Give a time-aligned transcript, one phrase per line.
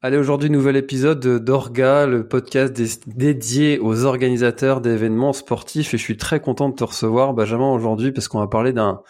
[0.00, 5.92] Allez, aujourd'hui, nouvel épisode d'Orga, le podcast dédié aux organisateurs d'événements sportifs.
[5.92, 9.02] Et je suis très content de te recevoir, Benjamin, aujourd'hui, parce qu'on va parler d'un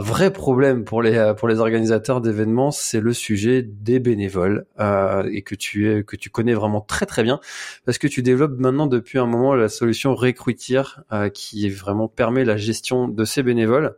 [0.00, 2.70] vrai problème pour les pour les organisateurs d'événements.
[2.70, 7.04] C'est le sujet des bénévoles euh, et que tu es que tu connais vraiment très
[7.04, 7.38] très bien,
[7.84, 12.46] parce que tu développes maintenant depuis un moment la solution Recruiter, euh, qui vraiment permet
[12.46, 13.96] la gestion de ces bénévoles.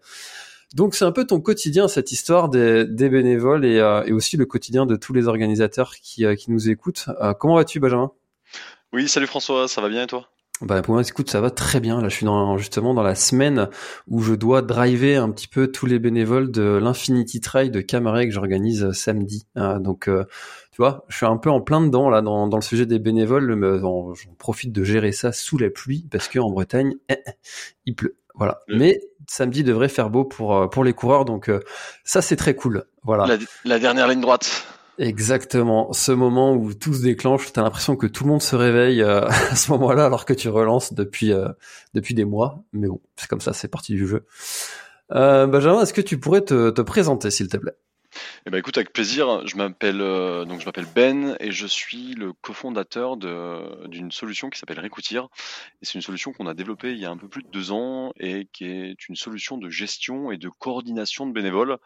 [0.74, 4.86] Donc c'est un peu ton quotidien cette histoire des, bénévoles euh, et, aussi le quotidien
[4.86, 7.06] de tous les organisateurs qui, euh, nous écoutent.
[7.22, 8.10] Euh, comment vas-tu Benjamin?
[8.92, 10.28] Oui, salut François, ça va bien et toi?
[10.60, 12.00] Bah pour moi, écoute, ça va très bien.
[12.00, 13.68] Là, je suis dans, justement dans la semaine
[14.08, 18.26] où je dois driver un petit peu tous les bénévoles de l'Infinity Trail de Camaret
[18.26, 19.46] que j'organise samedi.
[19.56, 23.00] donc, tu vois, je suis un peu en plein dedans là dans, le sujet des
[23.00, 23.60] bénévoles.
[23.80, 27.30] J'en profite de gérer ça sous la pluie parce qu'en Bretagne, eh, eh,
[27.86, 28.16] il pleut.
[28.34, 28.60] Voilà.
[28.68, 31.60] Mais samedi devrait faire beau pour euh, pour les coureurs, donc euh,
[32.04, 32.84] ça c'est très cool.
[33.02, 33.38] Voilà.
[33.64, 34.66] La, dernière ligne droite.
[34.98, 35.92] Exactement.
[35.92, 39.26] Ce moment où tout se déclenche, t'as l'impression que tout le monde se réveille euh,
[39.50, 41.32] à ce moment-là, alors que tu relances depuis
[41.94, 42.62] depuis des mois.
[42.72, 44.24] Mais bon, c'est comme ça, c'est parti du jeu.
[45.10, 47.76] Benjamin, est-ce que tu pourrais te, te présenter, s'il te plaît?
[48.46, 49.46] Eh ben écoute, avec plaisir.
[49.46, 54.58] Je m'appelle euh, donc je m'appelle Ben et je suis le cofondateur d'une solution qui
[54.58, 55.28] s'appelle Recoutir.
[55.82, 57.72] Et c'est une solution qu'on a développée il y a un peu plus de deux
[57.72, 61.78] ans et qui est une solution de gestion et de coordination de bénévoles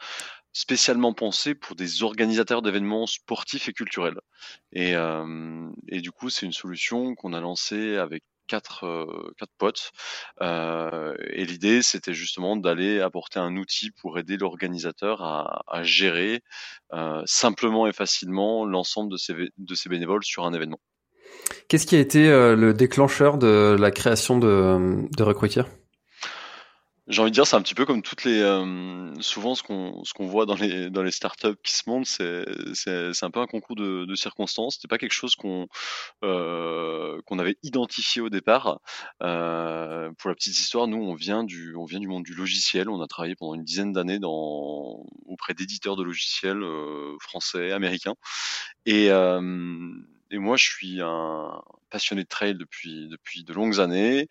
[0.53, 4.19] spécialement pensée pour des organisateurs d'événements sportifs et culturels.
[4.73, 9.53] Et, euh, et du coup, c'est une solution qu'on a lancée avec quatre, euh, quatre
[9.59, 9.93] potes.
[10.41, 16.43] Euh, et l'idée, c'était justement d'aller apporter un outil pour aider l'organisateur à, gérer
[16.93, 20.81] euh, simplement et facilement l'ensemble de ses, bénévoles sur un événement.
[21.69, 25.23] Qu'est-ce qui a été le déclencheur de la création de, de
[27.09, 28.41] j'ai envie de dire, c'est un petit peu comme toutes les.
[28.41, 32.07] Euh, souvent, ce qu'on ce qu'on voit dans les dans les startups qui se montent,
[32.07, 34.75] c'est c'est un peu un concours de, de circonstances.
[34.75, 35.69] C'était pas quelque chose qu'on
[36.23, 38.81] euh, qu'on avait identifié au départ.
[39.23, 42.91] Euh, pour la petite histoire, nous, on vient du on vient du monde du logiciel.
[42.91, 48.17] On a travaillé pendant une dizaine d'années dans auprès d'éditeurs de logiciels euh, français, américains,
[48.85, 49.41] et euh,
[50.31, 54.29] et moi, je suis un passionné de trail depuis depuis de longues années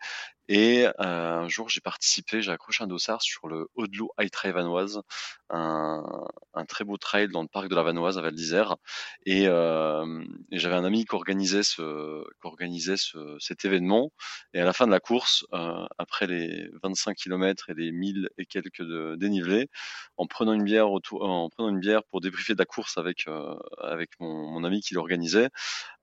[0.48, 4.52] et euh, un jour, j'ai participé, j'ai accroché un dossard sur le Haut-de-Loup High Trail
[4.52, 5.02] Vanoise,
[5.50, 6.04] un,
[6.54, 8.76] un, très beau trail dans le parc de la Vanoise à Val d'Isère.
[9.26, 14.12] Et, euh, j'avais un ami qui organisait, ce, qui organisait ce, cet événement.
[14.54, 18.30] Et à la fin de la course, euh, après les 25 km et les 1000
[18.38, 19.70] et quelques de dénivelés,
[20.18, 23.28] en prenant une bière autour, en prenant une bière pour débriefer de la course avec
[23.28, 25.50] euh, avec mon, mon, ami qui l'organisait,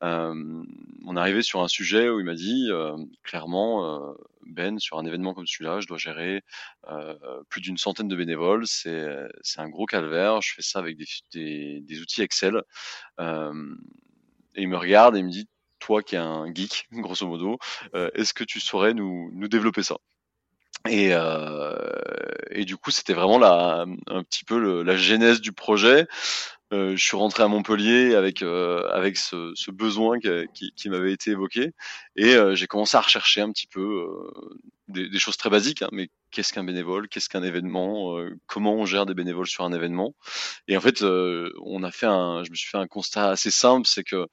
[0.02, 0.62] euh,
[1.06, 4.14] on arrivait sur un sujet où il m'a dit euh, clairement
[4.46, 6.42] ben, sur un événement comme celui-là, je dois gérer
[6.88, 7.14] euh,
[7.48, 8.66] plus d'une centaine de bénévoles.
[8.66, 9.06] C'est,
[9.56, 10.40] un gros calvaire.
[10.40, 10.96] Je fais ça avec
[11.32, 12.62] des, outils Excel.
[13.20, 13.74] Euh,
[14.54, 17.58] et il me regarde et il me dit, toi qui es un geek, grosso modo,
[17.94, 19.96] euh, est-ce que tu saurais nous, développer ça?
[20.88, 21.14] Et,
[22.64, 26.06] du coup, c'était vraiment un petit peu la genèse du projet.
[26.74, 31.72] Euh, je suis rentré à Montpellier avec euh, avec ce, besoin qui, m'avait été évoqué.
[32.16, 34.06] Et euh, j'ai commencé à rechercher un petit peu
[34.88, 38.86] des, des, choses très basiques, hein, mais qu'est-ce qu'un bénévole, qu'est-ce qu'un événement, comment on
[38.86, 40.14] gère des bénévoles sur un événement?
[40.66, 43.86] Et en fait, on a fait un, je me suis fait un constat assez simple,
[43.86, 44.26] c'est que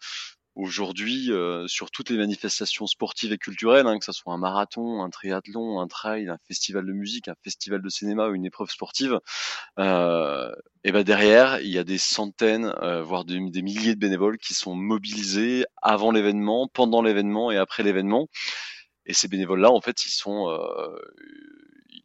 [0.55, 5.01] Aujourd'hui, euh, sur toutes les manifestations sportives et culturelles, hein, que ce soit un marathon,
[5.01, 8.69] un triathlon, un trail, un festival de musique, un festival de cinéma ou une épreuve
[8.69, 9.19] sportive,
[9.79, 10.51] euh,
[10.83, 14.53] et ben derrière, il y a des centaines, euh, voire des, milliers de bénévoles qui
[14.53, 18.27] sont mobilisés avant l'événement, pendant l'événement et après l'événement.
[19.05, 20.95] Et ces bénévoles-là, en fait, ils sont euh,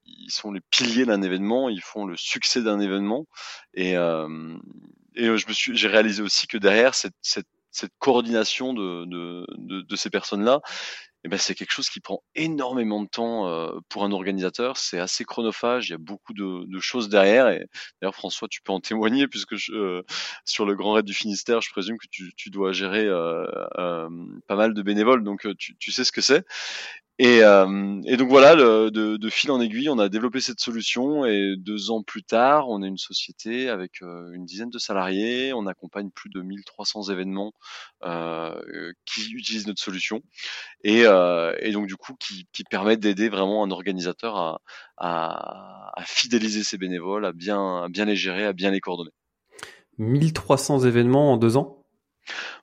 [0.05, 3.27] ils sont les piliers d'un événement, ils font le succès d'un événement.
[3.75, 4.57] Et, euh,
[5.15, 7.47] et je me suis, j'ai réalisé aussi que derrière cette, cette
[7.77, 10.61] cette coordination de, ces personnes-là,
[11.25, 14.77] eh ben, c'est quelque chose qui prend énormément de temps euh, pour un organisateur.
[14.77, 15.89] C'est assez chronophage.
[15.89, 17.49] Il y a beaucoup de, choses derrière.
[17.49, 17.67] Et
[18.01, 20.03] d'ailleurs, François, tu peux en témoigner puisque euh,
[20.45, 23.45] sur le Grand Raid du Finistère, je présume que tu, dois gérer euh,
[24.47, 26.47] pas mal de bénévoles, donc tu sais ce que c'est.
[27.19, 30.61] Et, euh, et, donc voilà, le, de, de, fil en aiguille, on a développé cette
[30.61, 34.79] solution et deux ans plus tard, on est une société avec euh, une dizaine de
[34.79, 35.55] salariés.
[35.55, 37.55] On accompagne plus de 1300 événements
[38.05, 40.21] euh, qui utilisent notre solution
[40.85, 44.61] et, euh, et donc du coup qui, qui permettent d'aider vraiment un organisateur à,
[44.99, 49.13] à, à, fidéliser ses bénévoles, à bien, à bien les gérer, à bien les coordonner.
[49.97, 51.83] 1300 événements en deux ans?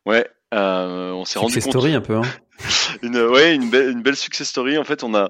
[0.06, 1.64] Ouais, euh, on s'est rendu compte.
[1.64, 2.18] story un peu.
[2.18, 2.22] Hein.
[3.04, 5.30] une ouais une belle une belle success story en fait on a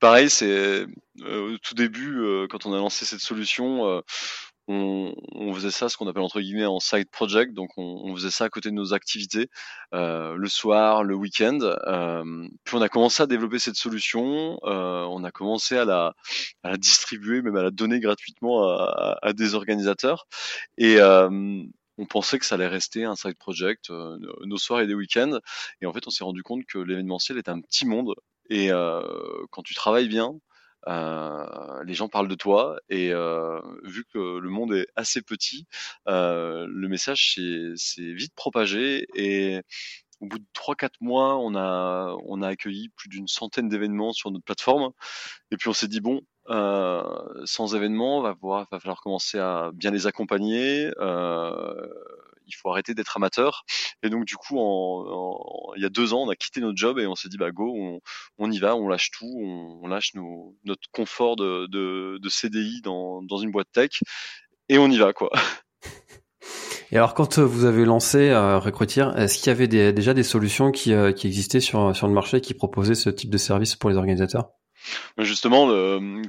[0.00, 0.86] pareil c'est euh,
[1.20, 4.00] au tout début euh, quand on a lancé cette solution euh,
[4.70, 7.54] on, on, faisait ça, ce qu'on appelle entre guillemets en side project.
[7.54, 9.48] Donc, on, on faisait ça à côté de nos activités,
[9.94, 11.58] euh, le soir, le week-end.
[11.62, 14.60] Euh, puis, on a commencé à développer cette solution.
[14.64, 16.14] Euh, on a commencé à la,
[16.62, 20.26] à la, distribuer, même à la donner gratuitement à, à des organisateurs.
[20.78, 20.98] Et
[22.00, 25.38] on pensait que ça allait rester un side project, euh, nos soirs et des week-ends.
[25.80, 28.14] Et en fait, on s'est rendu compte que l'événementiel est un petit monde.
[28.48, 29.02] Et euh,
[29.50, 30.34] quand tu travailles bien,
[30.88, 35.66] euh, les gens parlent de toi et euh, vu que le monde est assez petit,
[36.08, 39.60] euh, le message s'est vite propagé et
[40.20, 44.30] au bout de 3-4 mois, on a, on a accueilli plus d'une centaine d'événements sur
[44.30, 44.92] notre plateforme.
[45.50, 46.20] Et puis on s'est dit, bon,
[46.50, 47.02] euh,
[47.44, 50.90] sans événements, va, va falloir commencer à bien les accompagner.
[50.98, 51.86] Euh,
[52.46, 53.64] il faut arrêter d'être amateur.
[54.02, 56.98] Et donc du coup, en, il y a deux ans, on a quitté notre job
[56.98, 58.00] et on s'est dit bah go, on,
[58.38, 59.32] on, y va, on lâche tout,
[59.82, 64.00] on, lâche nos, notre confort de, de, de CDI dans, dans, une boîte tech
[64.68, 65.30] et on y va quoi.
[66.92, 70.24] Et alors, quand vous avez lancé euh, Recruiter, est-ce qu'il y avait des, déjà des
[70.24, 73.76] solutions qui, euh, qui existaient sur, sur le marché qui proposaient ce type de service
[73.76, 74.50] pour les organisateurs?
[75.18, 75.68] Justement,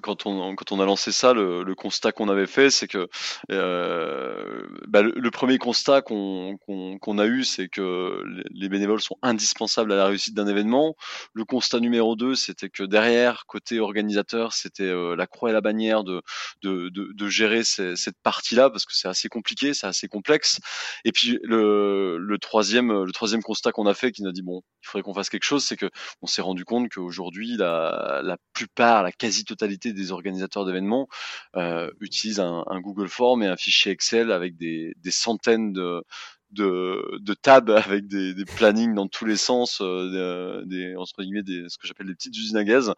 [0.01, 3.07] quand, on, quand on a lancé ça, le, constat qu'on avait fait, c'est que
[3.51, 9.95] euh, bah, le, premier constat qu'on a eu, c'est que les bénévoles sont indispensables à
[9.95, 10.95] la réussite d'un événement.
[11.33, 15.61] Le constat numéro deux, c'était que derrière, côté organisateur, c'était euh, la croix et la
[15.61, 16.21] bannière de,
[16.61, 20.59] de, de, gérer cette partie-là, parce que c'est assez compliqué, c'est assez complexe.
[21.05, 24.41] Et puis le, le, troisième, le troisième constat qu'on a fait, qui nous a dit,
[24.41, 25.89] bon, il faudrait qu'on fasse quelque chose, c'est que
[26.21, 31.07] on s'est rendu compte qu'aujourd'hui, la plupart, la quasi-totalité des organisateurs d'événements
[31.55, 36.03] euh, utilisent un, Google Form et un fichier Excel avec des, centaines de,
[36.51, 41.77] de, tabs avec des, plannings dans tous les sens, euh, des, entre guillemets, des, ce
[41.77, 42.93] que j'appelle des petites usines à gaz.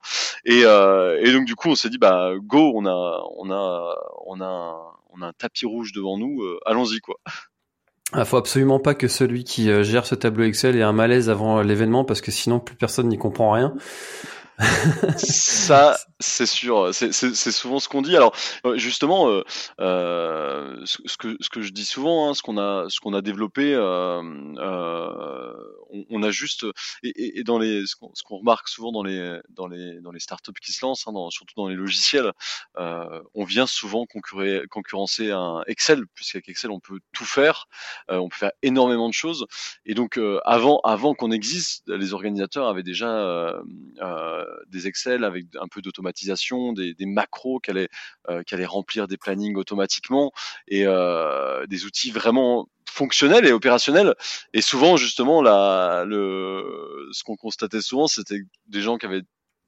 [0.45, 3.95] Et, euh, et donc du coup, on s'est dit, bah go, on a, on a,
[4.25, 7.15] on a, on a un tapis rouge devant nous, allons-y quoi.
[8.11, 11.31] Il ah, faut absolument pas que celui qui gère ce tableau Excel ait un malaise
[11.31, 13.73] avant l'événement parce que sinon plus personne n'y comprend rien
[15.17, 16.93] ça, c'est sûr.
[16.93, 18.15] C'est souvent ce qu'on dit.
[18.15, 18.35] Alors,
[18.65, 19.43] euh, justement, euh,
[19.79, 23.21] euh, ce, que, ce que je dis souvent, hein, ce qu'on a, ce qu'on a
[23.21, 24.21] développé, euh,
[24.57, 25.53] euh
[25.95, 26.65] on, on, a juste
[27.03, 30.59] et, et dans les, ce qu'on remarque souvent dans les, dans les, dans les startups
[30.59, 32.31] qui se lancent, hein, dans, surtout dans les logiciels,
[32.75, 37.67] on vient souvent concurrer, concurrencer un Excel, puisqu'avec Excel on peut tout faire,
[38.09, 39.45] on peut faire énormément de choses.
[39.85, 43.53] Et donc, avant, avant qu'on existe, les organisateurs avaient déjà
[44.67, 47.89] des Excel avec un peu d'automatisation, des, macros qui allaient,
[48.29, 50.31] euh, qui allaient remplir des plannings automatiquement
[50.67, 54.15] et euh, des outils vraiment fonctionnels et opérationnels.
[54.53, 59.23] Et souvent, justement, la, le, ce qu'on constatait souvent, c'était des gens qui avaient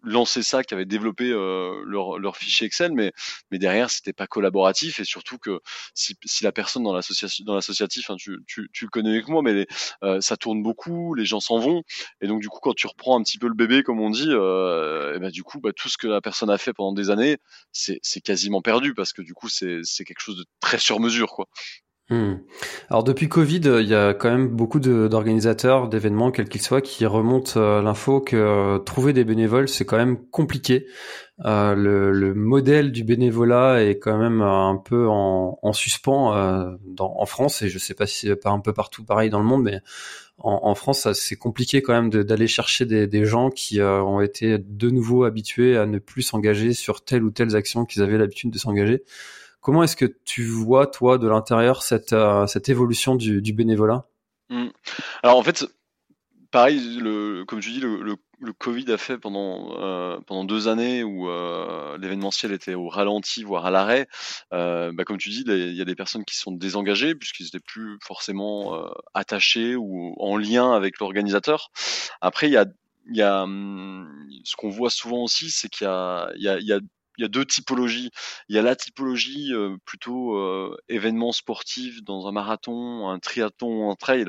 [0.05, 3.11] lancé ça, qui avaient développé euh, leur, leur, fichier Excel, mais,
[3.51, 5.59] mais derrière, c'était pas collaboratif et surtout que
[5.93, 9.41] si, si la personne dans dans l'associatif, hein, tu, tu, tu, le connais avec moi,
[9.41, 9.67] mais
[10.03, 11.83] euh, ça tourne beaucoup, les gens s'en vont,
[12.21, 14.29] et donc du coup, quand tu reprends un petit peu le bébé, comme on dit,
[14.29, 17.09] euh, et ben, du coup, bah, tout ce que la personne a fait pendant des
[17.09, 17.37] années,
[17.71, 20.99] c'est, c'est quasiment perdu parce que du coup, c'est, c'est quelque chose de très sur
[20.99, 21.47] mesure, quoi.
[22.11, 22.35] Hmm.
[22.91, 27.03] Alors depuis Covid, il y a quand même beaucoup d'organisateurs d'événements, quels qu'ils soient, qui
[27.07, 30.85] remontent euh, l'info que euh, trouver des bénévoles, c'est quand même compliqué.
[31.45, 36.77] Euh, le, le, modèle du bénévolat est quand même un peu en, en suspens euh,
[36.99, 39.45] en France, et je sais pas si c'est pas un peu partout pareil dans le
[39.45, 39.81] monde, mais
[40.37, 44.59] en, en France, c'est compliqué quand même d'aller chercher des, des, gens qui ont été
[44.59, 48.51] de nouveau habitués à ne plus s'engager sur telle ou telle action qu'ils avaient l'habitude
[48.51, 49.03] de s'engager.
[49.65, 54.05] Comment est-ce que tu vois, toi, de l'intérieur, cette, euh, évolution du, bénévolat?
[54.51, 54.67] Mmh.
[55.23, 55.65] Alors, en fait,
[56.51, 56.99] pareil,
[57.47, 58.15] comme je dis, le,
[58.59, 63.71] Covid a fait pendant, euh, deux années où euh, l'événementiel était au ralenti, voire à
[63.71, 64.07] l'arrêt.
[64.51, 67.97] Bah, comme tu dis, il y a des personnes qui sont désengagées puisqu'ils n'étaient plus
[68.03, 68.79] forcément
[69.15, 71.71] attachés ou en lien avec l'organisateur.
[72.21, 76.71] Après, il y a, hum, ce qu'on voit souvent aussi, c'est qu'il y a, y
[76.71, 76.79] a
[77.17, 78.11] il y a deux typologies.
[78.49, 83.91] Il y a la typologie euh, plutôt euh, événement sportif dans un marathon, un triathlon,
[83.91, 84.25] un trail,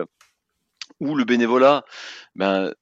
[1.00, 1.84] où le bénévolat,
[2.34, 2.72] ben,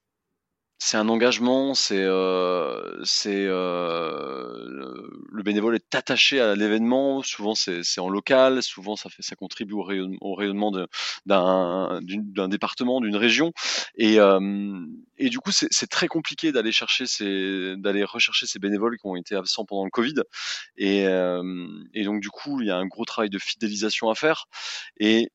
[0.77, 7.23] c'est un engagement, c'est euh, euh, le bénévole est attaché à l'événement.
[7.23, 10.71] Souvent c'est en local, souvent ça fait ça contribue au rayonnement, au rayonnement
[11.25, 13.53] d'un département, d'une région.
[13.95, 14.85] Et euh,
[15.17, 17.05] et du coup c'est très compliqué d'aller chercher
[17.77, 20.15] d'aller rechercher ces bénévoles qui ont été absents pendant le Covid.
[20.77, 24.45] Et et donc du coup il y a un gros travail de fidélisation à faire.
[24.99, 25.29] Et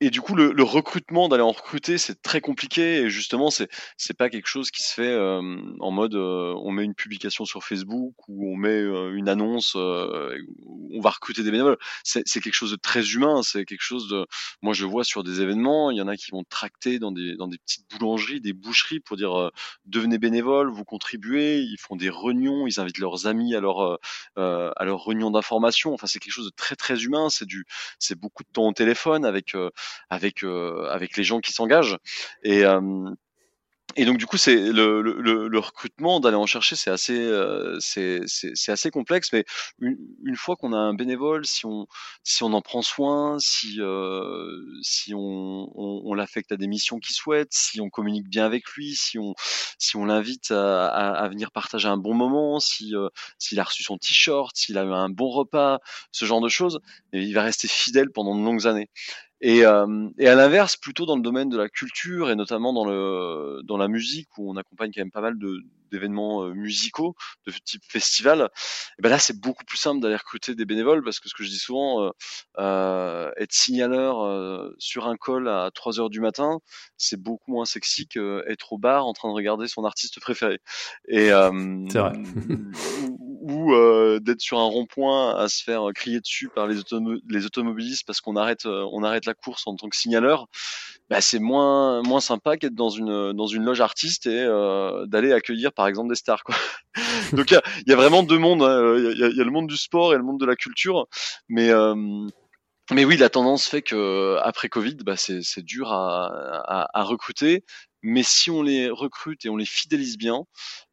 [0.00, 2.98] et du coup, le, le recrutement, d'aller en recruter, c'est très compliqué.
[2.98, 5.40] Et justement, c'est c'est pas quelque chose qui se fait euh,
[5.80, 9.74] en mode euh, on met une publication sur Facebook ou on met euh, une annonce,
[9.74, 11.78] où on va recruter des bénévoles.
[12.04, 13.40] C'est quelque chose de très humain.
[13.42, 14.26] C'est quelque chose de.
[14.60, 17.34] Moi, je vois sur des événements, il y en a qui vont tracter dans des
[17.36, 19.50] dans des petites boulangeries, des boucheries pour dire
[19.86, 21.60] devenez bénévole, vous contribuez.
[21.60, 23.98] Ils font des réunions, ils invitent leurs amis à leur
[24.36, 25.94] à leur réunion d'information.
[25.94, 27.30] Enfin, c'est quelque chose de très très humain.
[27.30, 27.64] C'est du
[27.98, 29.54] c'est beaucoup de temps au téléphone avec
[30.10, 31.98] avec euh, avec les gens qui s'engagent
[32.42, 33.10] et euh,
[33.98, 38.20] et donc du coup, c'est le, recrutement d'aller en chercher, c'est assez, euh, c'est,
[38.68, 39.32] assez complexe.
[39.32, 39.44] Mais
[39.80, 41.86] une, fois qu'on a un bénévole, si on,
[42.22, 47.14] si on en prend soin, si, euh, si on, on, l'affecte à des missions qu'il
[47.14, 49.34] souhaite, si on communique bien avec lui, si on,
[49.78, 53.96] si on l'invite à, venir partager un bon moment, si, euh, s'il a reçu son
[53.96, 55.78] t-shirt, s'il a eu un bon repas,
[56.12, 56.80] ce genre de choses,
[57.12, 58.90] il va rester fidèle pendant de longues années.
[59.46, 62.84] Et, euh, et, à l'inverse, plutôt dans le domaine de la culture et notamment dans,
[62.84, 65.62] le, dans la musique, où on accompagne quand même pas mal de,
[65.92, 67.14] d'événements euh, musicaux
[67.46, 68.50] de type festival,
[68.98, 71.44] et ben là c'est beaucoup plus simple d'aller recruter des bénévoles parce que ce que
[71.44, 72.10] je dis souvent, euh,
[72.58, 76.58] euh être signaleur euh, sur un col à 3 heures du matin,
[76.96, 80.58] c'est beaucoup moins sexy qu'être au bar en train de regarder son artiste préféré.
[81.06, 82.12] Et vrai.
[83.46, 86.76] ou, ou d'être sur un rond-point à se faire crier dessus par les,
[87.28, 90.48] les automobilistes parce qu'on arrête on arrête la course en tant que signaleur
[91.08, 95.32] bah, c'est moins moins sympa qu'être dans une dans une loge artiste et euh, d'aller
[95.32, 96.54] accueillir par exemple des stars quoi.
[97.32, 98.96] Donc il y a, y a, vraiment deux mondes, hein.
[98.96, 101.06] il y, a, y, a, le monde du sport et le monde de la culture,
[101.48, 101.94] mais euh,
[102.92, 107.64] mais oui, la tendance fait que après Covid, bah, c'est dur à, à, à, recruter.
[108.08, 110.44] Mais si on les recrute et on les fidélise bien,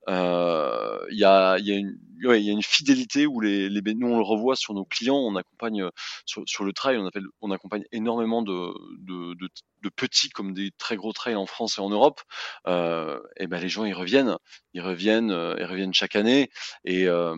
[0.10, 3.82] euh, il y, a, y, a une, ouais, y a une fidélité où les, les,
[3.94, 5.88] nous on le revoit sur nos clients, on accompagne
[6.26, 9.48] sur, sur le trail, on, appelle, on accompagne énormément de, de, de,
[9.84, 12.22] de, petits comme des très gros trails en France et en Europe.
[12.68, 14.36] Euh, et ben les gens ils reviennent,
[14.74, 16.50] ils reviennent, euh, ils reviennent chaque année,
[16.84, 17.36] et, euh,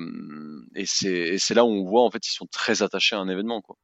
[0.76, 3.62] et c'est là où on voit en fait ils sont très attachés à un événement
[3.62, 3.76] quoi.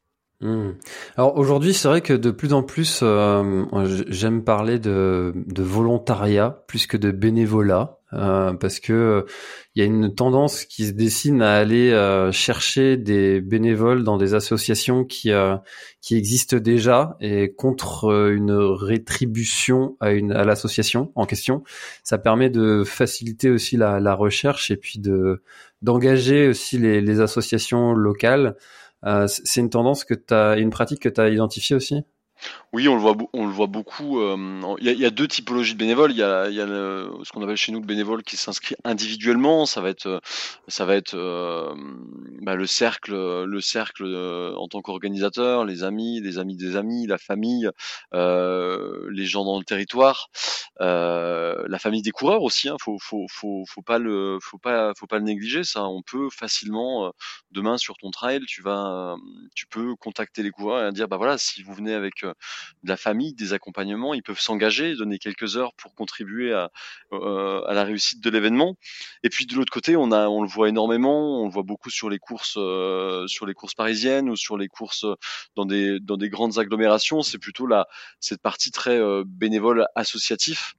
[0.42, 0.72] Mmh.
[1.18, 3.66] Alors aujourd'hui, c'est vrai que de plus en plus, euh,
[4.08, 9.26] j'aime parler de, volontariat plus que de bénévolat, euh, parce que
[9.76, 14.18] il y a une tendance qui se dessine à aller euh, chercher des bénévoles dans
[14.18, 15.56] des associations qui euh,
[16.02, 20.12] qui existent déjà et contre une rétribution à
[20.44, 21.64] l'association en question.
[22.04, 25.44] Ça permet de faciliter aussi la, recherche et puis de
[25.84, 28.56] d'engager aussi les associations locales.
[29.06, 32.04] Euh, c'est une tendance que tu une pratique que tu as identifiée aussi?
[32.74, 34.22] Oui, on le voit, on le voit beaucoup.
[34.22, 36.12] Euh, il y, a, deux typologies de bénévoles.
[36.12, 39.66] Il y a, ce qu'on appelle chez nous le bénévole qui s'inscrit individuellement.
[39.66, 40.20] Ça va être, euh,
[40.70, 41.74] ça va être euh,
[42.42, 44.06] bah, le cercle, le cercle
[44.58, 47.70] en tant qu'organisateur, les amis, les amis des amis, la famille,
[48.14, 50.30] les gens dans le territoire,
[50.80, 52.70] la famille des coureurs aussi.
[52.70, 52.78] Hein.
[52.82, 55.66] Faut, faut, pas le, faut pas, faut pas le négliger.
[55.66, 57.12] Ça, on peut facilement
[57.52, 59.16] demain sur ton trail, tu vas,
[59.56, 62.24] tu peux contacter les coureurs et dire bah voilà, si vous venez avec
[62.84, 66.72] de la famille, des accompagnements, ils peuvent s'engager, donner quelques heures pour contribuer à,
[67.14, 68.76] euh, la réussite de l'événement.
[69.24, 72.20] Et puis de l'autre côté, on le voit énormément, on le voit beaucoup sur les
[72.20, 75.06] courses, euh, sur les courses parisiennes ou sur les courses
[75.56, 77.22] dans des grandes agglomérations.
[77.22, 77.68] C'est plutôt
[78.20, 80.76] cette partie très euh, bénévole associatif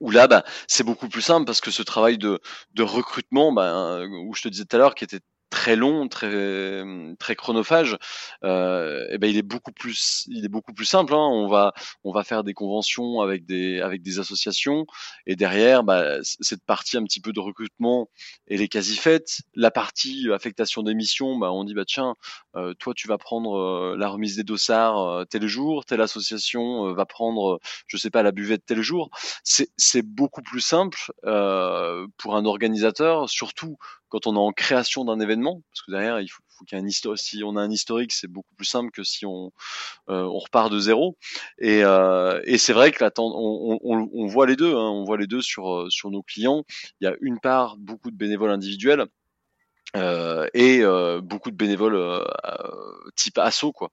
[0.00, 2.40] où là, bah, c'est beaucoup plus simple parce que ce travail de,
[2.74, 5.20] de recrutement, bah, où je te disais tout à l'heure, qui était
[5.56, 6.84] très long, très
[7.18, 7.96] très chronophage,
[8.44, 11.14] euh, et eh ben il est beaucoup plus il est beaucoup plus simple.
[11.14, 11.28] Hein.
[11.32, 11.72] On va
[12.04, 14.84] on va faire des conventions avec des avec des associations
[15.26, 18.10] et derrière bah, cette partie un petit peu de recrutement
[18.48, 19.40] elle est quasi faite.
[19.54, 22.14] La partie affectation des missions, bah, on dit bah tiens
[22.56, 26.92] euh, toi tu vas prendre euh, la remise des dossards euh, tel jour, telle association
[26.92, 29.08] va prendre je sais pas la buvette tel jour.
[29.42, 30.98] C'est c'est beaucoup plus simple
[32.18, 36.28] pour un organisateur, surtout quand on est en création d'un événement, parce que derrière, il
[36.28, 37.16] faut, qu'il y ait un.
[37.16, 39.52] Si on a un historique, c'est beaucoup plus simple que si on,
[40.08, 41.16] euh, repart de zéro.
[41.58, 44.74] Et, euh, c'est vrai que on, voit les deux.
[44.74, 46.64] Hein, on voit les deux sur euh, sur nos clients.
[47.00, 49.06] Il y a une part beaucoup de bénévoles individuels
[50.54, 50.82] et
[51.22, 52.24] beaucoup de bénévoles
[53.16, 53.90] type asso, quoi.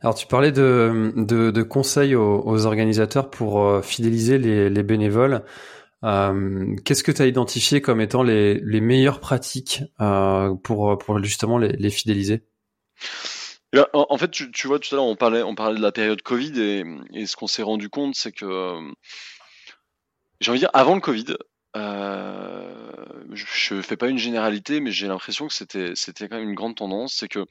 [0.00, 5.44] Alors tu parlais de, conseils aux, organisateurs pour fidéliser les bénévoles.
[6.04, 11.22] Euh, qu'est-ce que tu as identifié comme étant les, les meilleures pratiques euh, pour, pour
[11.22, 12.44] justement les, les fidéliser?
[13.72, 15.82] Eh ben, en, fait, tu, tu, vois, tout à l'heure, on parlait, on parlait de
[15.82, 18.92] la période Covid et, et ce qu'on s'est rendu compte, c'est que, euh,
[20.40, 21.36] j'ai envie de dire, avant le Covid,
[21.76, 22.92] euh,
[23.32, 26.54] je, je fais pas une généralité, mais j'ai l'impression que c'était, c'était quand même une
[26.54, 27.46] grande tendance, c'est que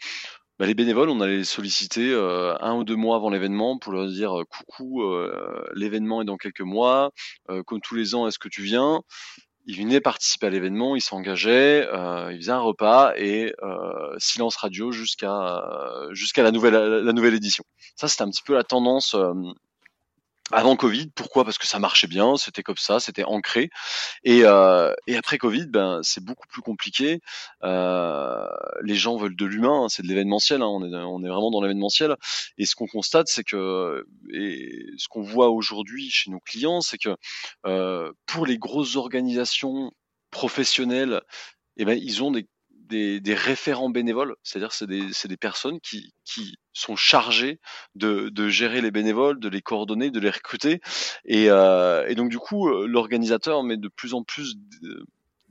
[0.59, 3.91] bah, les bénévoles, on allait les solliciter euh, un ou deux mois avant l'événement pour
[3.91, 7.11] leur dire euh, coucou, euh, l'événement est dans quelques mois,
[7.65, 9.01] comme tous les ans, est-ce que tu viens?
[9.65, 11.87] Ils venaient participer à l'événement, ils s'engageaient,
[12.31, 13.53] ils faisaient un repas et
[14.17, 15.63] silence radio jusqu'à
[16.11, 17.63] jusqu'à la nouvelle la nouvelle édition.
[17.95, 19.15] Ça, c'était un petit peu la tendance
[20.53, 21.07] avant Covid.
[21.15, 21.43] Pourquoi?
[21.43, 23.69] Parce que ça marchait bien, c'était comme ça, c'était ancré.
[24.23, 27.21] Et, euh, et après Covid, ben c'est beaucoup plus compliqué.
[27.63, 28.47] Euh,
[28.81, 30.61] les gens veulent de l'humain, hein, c'est de l'événementiel.
[30.61, 32.15] Hein, on, est, on est vraiment dans l'événementiel.
[32.57, 36.97] Et ce qu'on constate, c'est que et ce qu'on voit aujourd'hui chez nos clients, c'est
[36.97, 37.15] que
[37.65, 39.91] euh, pour les grosses organisations
[40.31, 41.21] professionnelles,
[41.77, 42.47] eh ben, ils ont des
[42.87, 46.11] des, référents bénévoles, c'est-à-dire c'est des, personnes qui,
[46.73, 47.59] sont chargées
[47.95, 50.81] de, gérer les bénévoles, de les coordonner, de les recruter.
[51.25, 54.55] Et, euh, donc du coup, euh, l'organisateur met de plus en plus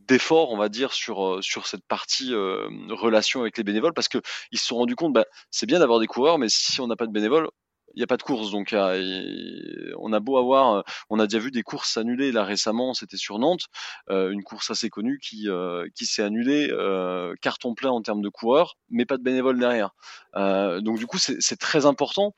[0.08, 4.20] d'efforts, on va dire, sur, euh, cette partie euh, relation avec les bénévoles, parce qu'ils
[4.54, 7.06] se sont rendus compte, bah, c'est bien d'avoir des coureurs, mais si on n'a pas
[7.06, 7.48] de bénévoles,
[7.94, 8.50] il n'y a pas de course.
[8.50, 12.44] Donc, euh, on a beau avoir, euh, on a déjà vu des courses annulées là
[12.44, 12.94] récemment.
[12.94, 13.66] C'était sur Nantes,
[14.10, 15.48] euh, une course assez connue qui
[15.94, 16.70] qui s'est annulée,
[17.40, 19.90] carton plein en termes de coureurs, mais pas de bénévoles derrière.
[20.34, 22.34] donc, du coup, c'est très important.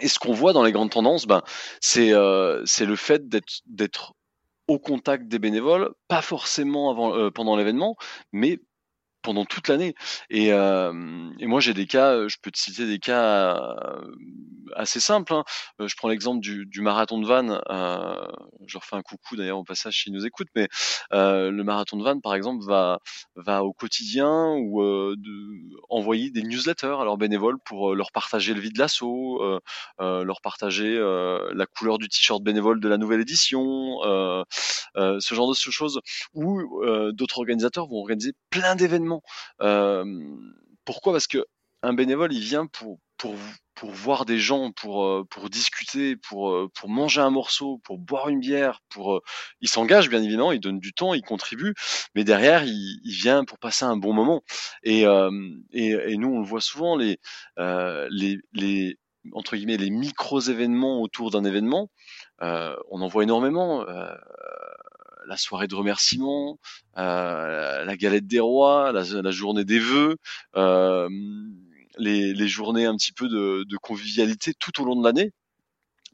[0.00, 1.42] Et ce qu'on voit dans les grandes tendances, ben,
[1.80, 2.12] c'est
[2.64, 4.14] c'est le fait d'être d'être
[4.68, 7.96] au contact des bénévoles, pas forcément avant, pendant l'événement,
[8.32, 8.60] mais
[9.26, 9.96] pendant toute l'année.
[10.30, 14.00] Et, euh, moi, j'ai des cas, euh, je peux te citer des cas euh,
[14.76, 15.34] assez simples.
[15.34, 15.42] Hein.
[15.80, 17.60] Je prends l'exemple du, marathon de Vannes.
[17.68, 18.14] Euh,
[18.66, 20.68] je leur fais un coucou d'ailleurs au passage s'ils nous écoutent, mais
[21.12, 23.00] euh, le marathon de Vannes, par exemple, va,
[23.34, 28.60] va au quotidien ou de, envoyer des newsletters à leurs bénévoles pour leur partager le
[28.60, 29.42] vide l'assaut,
[29.98, 36.00] leur partager la couleur du t-shirt bénévole de la nouvelle édition, ce genre de choses.
[36.34, 36.62] Ou
[37.12, 39.15] d'autres organisateurs vont organiser plein d'événements
[39.62, 40.04] euh,
[40.84, 41.12] pourquoi?
[41.12, 41.44] Parce que
[41.82, 43.34] un bénévole, il vient pour pour
[43.74, 47.98] pour voir des gens, pour euh, pour discuter, pour euh, pour manger un morceau, pour
[47.98, 49.20] boire une bière, pour
[49.60, 51.74] il s'engage bien évidemment, il donne du temps, il contribue,
[52.14, 54.42] mais derrière il, vient pour passer un bon moment.
[54.82, 57.18] Et, et, nous on le voit souvent les
[57.58, 58.98] les les
[59.32, 61.90] entre guillemets les micros événements autour d'un événement,
[62.40, 63.84] on en voit énormément
[65.26, 66.58] la soirée de remerciement,
[66.98, 70.16] euh, la galette des rois, la, journée des vœux,
[70.56, 71.08] euh,
[71.98, 75.32] les, journées un petit peu de, convivialité tout au long de l'année.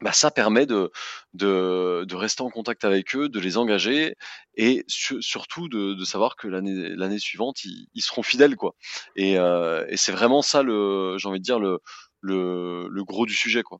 [0.01, 0.91] Bah, ça permet de,
[1.33, 4.15] de, rester en contact avec eux, de les engager
[4.55, 8.75] et surtout de, savoir que l'année suivante ils, seront fidèles quoi.
[9.15, 11.79] Et, euh, et c'est vraiment ça j'ai envie de dire le,
[12.21, 13.79] le, le gros du sujet quoi.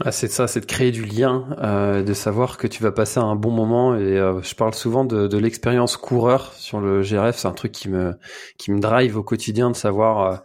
[0.00, 3.20] Ah, c'est ça, c'est de créer du lien, euh, de savoir que tu vas passer
[3.20, 3.94] un bon moment.
[3.94, 7.36] Et euh, je parle souvent de, de l'expérience coureur sur le GRF.
[7.36, 8.14] C'est un truc qui me
[8.58, 10.36] qui me drive au quotidien de savoir euh,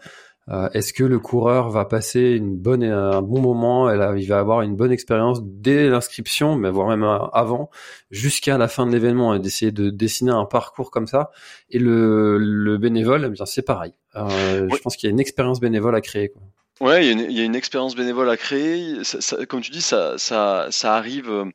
[0.49, 3.91] euh est-ce que le coureur va passer une bonne un bon moment?
[3.91, 7.03] il va avoir une bonne expérience dès l'inscription, mais voire même
[7.33, 7.69] avant,
[8.11, 11.31] jusqu'à la fin de l'événement, et d'essayer de dessiner un parcours comme ça.
[11.71, 13.93] Et le, le bénévole, eh bien c'est pareil.
[14.15, 16.29] Je pense qu'il y a une expérience bénévole à créer.
[16.29, 16.41] Quoi.
[16.81, 19.03] Ouais, il y, a une expérience bénévole à créer.
[19.03, 21.51] Ça, comme tu dis, ça, ça, ça arrive,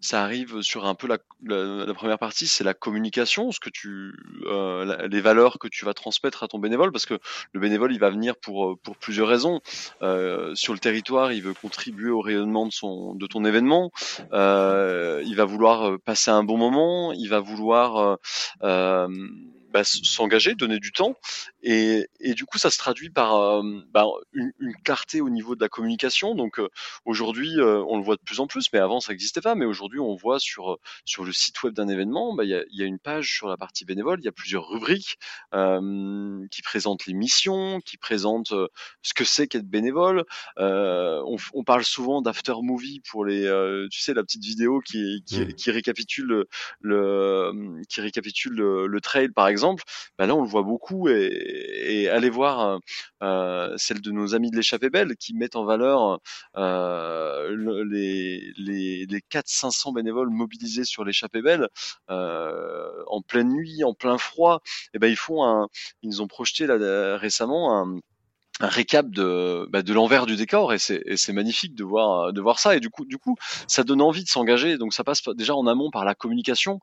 [0.00, 4.12] ça arrive sur un peu la, la, première partie, c'est la communication, ce que tu,
[4.44, 7.18] euh, les valeurs que tu vas transmettre à ton bénévole, parce que
[7.52, 9.62] le bénévole, il va venir pour pour plusieurs raisons.
[10.02, 13.92] Euh, sur le territoire, il veut contribuer au rayonnement de son, de ton événement.
[14.34, 17.12] Euh, il va vouloir passer un bon moment.
[17.14, 18.18] Il va vouloir
[18.62, 19.08] euh,
[19.76, 21.18] bah, s'engager, donner du temps,
[21.62, 25.54] et, et, du coup ça se traduit par euh, bah, une, une, clarté au niveau
[25.54, 26.34] de la communication.
[26.34, 26.70] Donc euh,
[27.04, 29.54] aujourd'hui euh, on le voit de plus en plus, mais avant ça n'existait pas.
[29.54, 32.62] Mais aujourd'hui on voit sur sur le site web d'un événement, bah, il y, a,
[32.70, 35.18] y, a, une page sur la partie bénévole, il y a plusieurs rubriques
[35.52, 38.54] qui présentent les missions, qui présentent
[39.02, 40.24] ce que c'est qu'être bénévole.
[40.56, 43.42] On, on, parle souvent d'after movie pour les,
[43.90, 45.52] tu sais la petite vidéo qui, qui, mmh.
[45.52, 46.48] qui récapitule le,
[46.80, 49.65] le, qui récapitule le, le trail par exemple
[50.18, 52.78] bah là on le voit beaucoup et, allez voir euh,
[53.22, 56.18] euh, celle de nos amis de l'échappée belle qui mettent en valeur
[56.56, 61.68] euh, les, les, les 400-500 bénévoles mobilisés sur l'échappée belle
[62.08, 64.60] en pleine nuit, en plein froid.
[64.94, 65.68] Et ben ils font
[66.02, 68.00] ils ont projeté là, récemment un
[68.60, 72.58] un récap de, bah, de l'envers du décor et c'est magnifique de voir de voir
[72.58, 73.36] ça et du coup du coup
[73.68, 76.80] ça donne envie de s'engager donc ça passe déjà en amont par la communication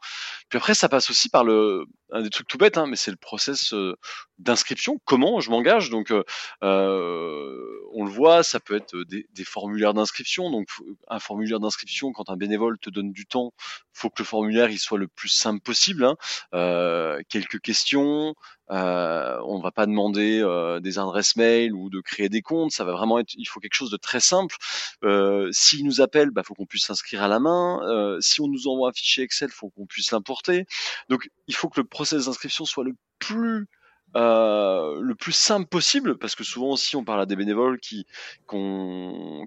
[0.50, 3.12] puis après ça passe aussi par le un des trucs tout bêtes, hein, mais c'est
[3.12, 3.96] le process euh,
[4.38, 5.00] d'inscription.
[5.04, 5.90] Comment je m'engage?
[5.90, 6.24] Donc, euh,
[6.64, 7.58] euh,
[7.92, 10.52] on le voit, ça peut être des, des formulaires d'inscription.
[10.52, 10.68] Donc,
[11.10, 13.52] un formulaire d'inscription, quand un bénévole te donne du temps,
[13.94, 16.06] faut que le formulaire il soit le plus simple possible.
[16.06, 16.16] Hein.
[16.54, 18.36] Euh, quelques questions.
[18.71, 22.71] Euh, on va pas demander euh, des adresses mail ou de créer des comptes.
[22.71, 23.34] Ça va vraiment être.
[23.36, 24.56] Il faut quelque chose de très simple.
[25.04, 27.82] Euh, S'il nous appelle, bah, faut qu'on puisse s'inscrire à la main.
[27.84, 30.65] Euh, si on nous envoie un fichier Excel, faut qu'on puisse l'importer.
[31.10, 33.67] Donc, il faut que le process d'inscription soit le plus
[34.15, 38.06] euh, le plus simple possible, parce que souvent aussi on parle à des bénévoles qui
[38.47, 38.58] qu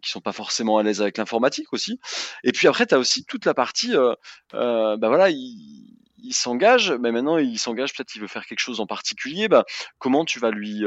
[0.03, 2.01] qui sont pas forcément à l'aise avec l'informatique aussi.
[2.43, 4.15] Et puis après, tu as aussi toute la partie, euh,
[4.55, 8.61] euh, bah voilà, il, il s'engage, mais maintenant il s'engage peut-être qu'il veut faire quelque
[8.61, 9.49] chose en particulier.
[9.49, 9.65] Bah,
[9.99, 10.85] comment tu vas lui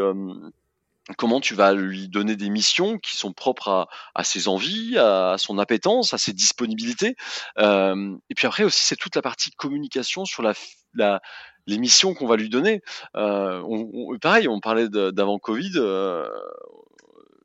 [1.18, 5.36] comment tu vas lui donner des missions qui sont propres à, à ses envies, à,
[5.38, 7.16] son appétence, à ses disponibilités.
[7.58, 10.54] Euh, et puis après aussi, c'est toute la partie communication sur la,
[10.94, 11.22] la
[11.68, 12.82] les missions qu'on va lui donner.
[13.16, 15.74] Euh, on, on, pareil, on parlait d'avant Covid.
[15.76, 16.28] Euh,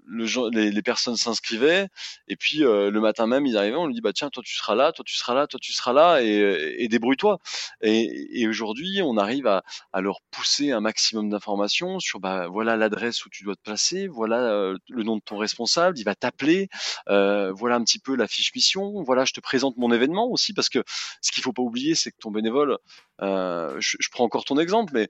[0.06, 1.88] le, les, personnes s'inscrivaient
[2.28, 4.54] et puis euh, le matin même ils arrivaient on lui dit bah tiens toi tu
[4.54, 7.38] seras là toi tu seras là toi tu seras là et, et débrouille-toi.
[7.80, 9.62] Et, aujourd'hui on arrive à,
[10.00, 14.36] leur pousser un maximum d'informations sur bah voilà l'adresse où tu dois te placer voilà
[14.52, 16.68] euh, le nom de ton responsable il va t'appeler
[17.08, 20.52] euh, voilà un petit peu la fiche mission voilà je te présente mon événement aussi
[20.52, 20.82] parce que
[21.22, 22.76] ce qu'il faut pas oublier c'est que ton bénévole
[23.20, 25.08] je, prends encore ton exemple mais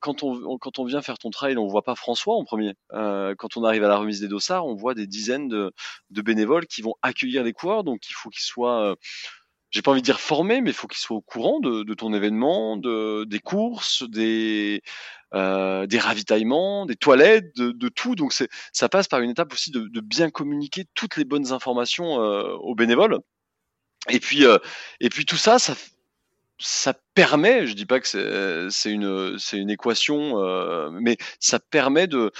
[0.00, 3.56] quand on quand on vient faire ton trail on voit pas François en premier quand
[3.56, 5.72] on arrive à la remise des dossards, on voit des dizaines de,
[6.10, 7.84] bénévoles qui vont accueillir les coureurs.
[7.84, 8.96] Donc il faut qu'ils soient, euh,
[9.70, 12.12] j'ai pas envie de dire formés, mais il faut qu'ils soient au courant de, ton
[12.14, 14.82] événement, de, des courses, des,
[15.34, 18.14] euh, des ravitaillements, des toilettes, de, tout.
[18.14, 18.32] Donc
[18.72, 22.74] ça passe par une étape aussi de, bien communiquer toutes les bonnes informations euh, aux
[22.74, 23.18] bénévoles.
[24.08, 24.58] Et puis, euh,
[25.00, 31.18] et puis tout ça, ça, permet, je dis pas que c'est une, une équation, mais
[31.40, 32.32] ça permet de,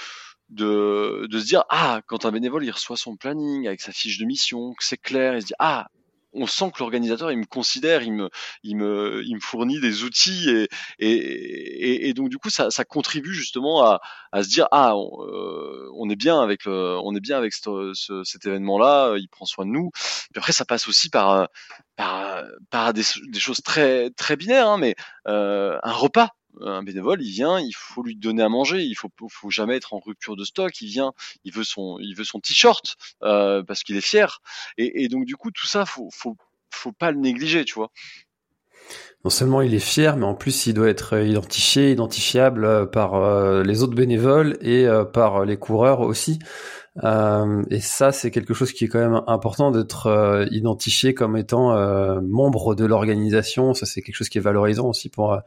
[0.49, 4.17] de, de se dire ah quand un bénévole il reçoit son planning avec sa fiche
[4.17, 5.87] de mission que c'est clair il se dit ah
[6.33, 8.29] on sent que l'organisateur il me considère il me
[8.63, 10.67] il me il me fournit des outils et
[10.99, 13.99] et, et, donc du coup ça, ça contribue justement à,
[14.31, 17.91] à se dire ah on, euh, est bien avec le, on est bien avec ce,
[17.93, 19.91] ce, cet événement là il prend soin de nous.
[19.91, 21.47] Puis après ça passe aussi par
[21.95, 24.95] par, par des, des choses très très binaires hein, mais
[25.27, 26.29] euh, un repas
[26.61, 29.93] un bénévole, il vient, il faut lui donner à manger, il faut, faut jamais être
[29.93, 30.81] en rupture de stock.
[30.81, 34.41] Il vient, il veut son, il veut son t-shirt euh, parce qu'il est fier.
[34.77, 36.35] Et, et, donc du coup, tout ça, faut, faut,
[36.71, 37.91] faut pas le négliger, tu vois.
[39.25, 43.15] Non seulement il est fier, mais en plus il doit être identifié, identifiable euh, par
[43.15, 46.39] euh, les autres bénévoles et euh, par les coureurs aussi.
[47.03, 51.37] Euh, et ça, c'est quelque chose qui est quand même important d'être euh, identifié comme
[51.37, 53.73] étant euh, membre de l'organisation.
[53.73, 55.37] Ça, c'est quelque chose qui est valorisant aussi pour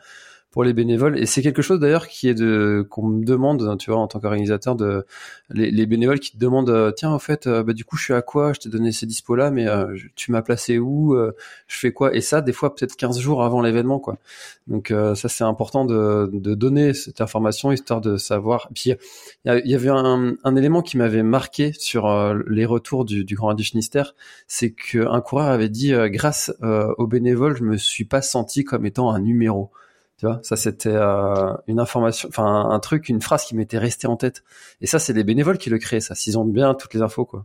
[0.53, 1.19] pour les bénévoles.
[1.19, 4.21] Et c'est quelque chose d'ailleurs qui est de qu'on me demande, tu vois, en tant
[4.21, 5.07] qu'organisateur, de
[5.51, 8.05] les, les, bénévoles qui te demandent, euh, tiens, en fait, euh, bah, du coup, je
[8.05, 8.53] suis à quoi?
[8.53, 11.17] Je t'ai donné ces dispos là, mais euh, tu m'as placé où?
[11.67, 14.19] Je fais quoi Et ça, des fois, peut-être 15 jours avant l'événement, quoi.
[14.69, 18.69] Donc ça, c'est important de, de donner cette information histoire de savoir.
[18.75, 18.93] Puis
[19.45, 23.49] il y, avait un, un, élément qui m'avait marqué sur les retours du, du Grand
[23.49, 24.15] Raid du Finistère,
[24.47, 29.11] c'est qu'un coureur avait dit, grâce aux bénévoles, je me suis pas senti comme étant
[29.11, 29.71] un numéro.
[30.23, 34.07] Tu vois, ça c'était euh, une information, enfin un truc, une phrase qui m'était restée
[34.07, 34.45] en tête.
[34.81, 37.25] Et ça, c'est les bénévoles qui le créent, ça, s'ils ont bien toutes les infos,
[37.25, 37.45] quoi.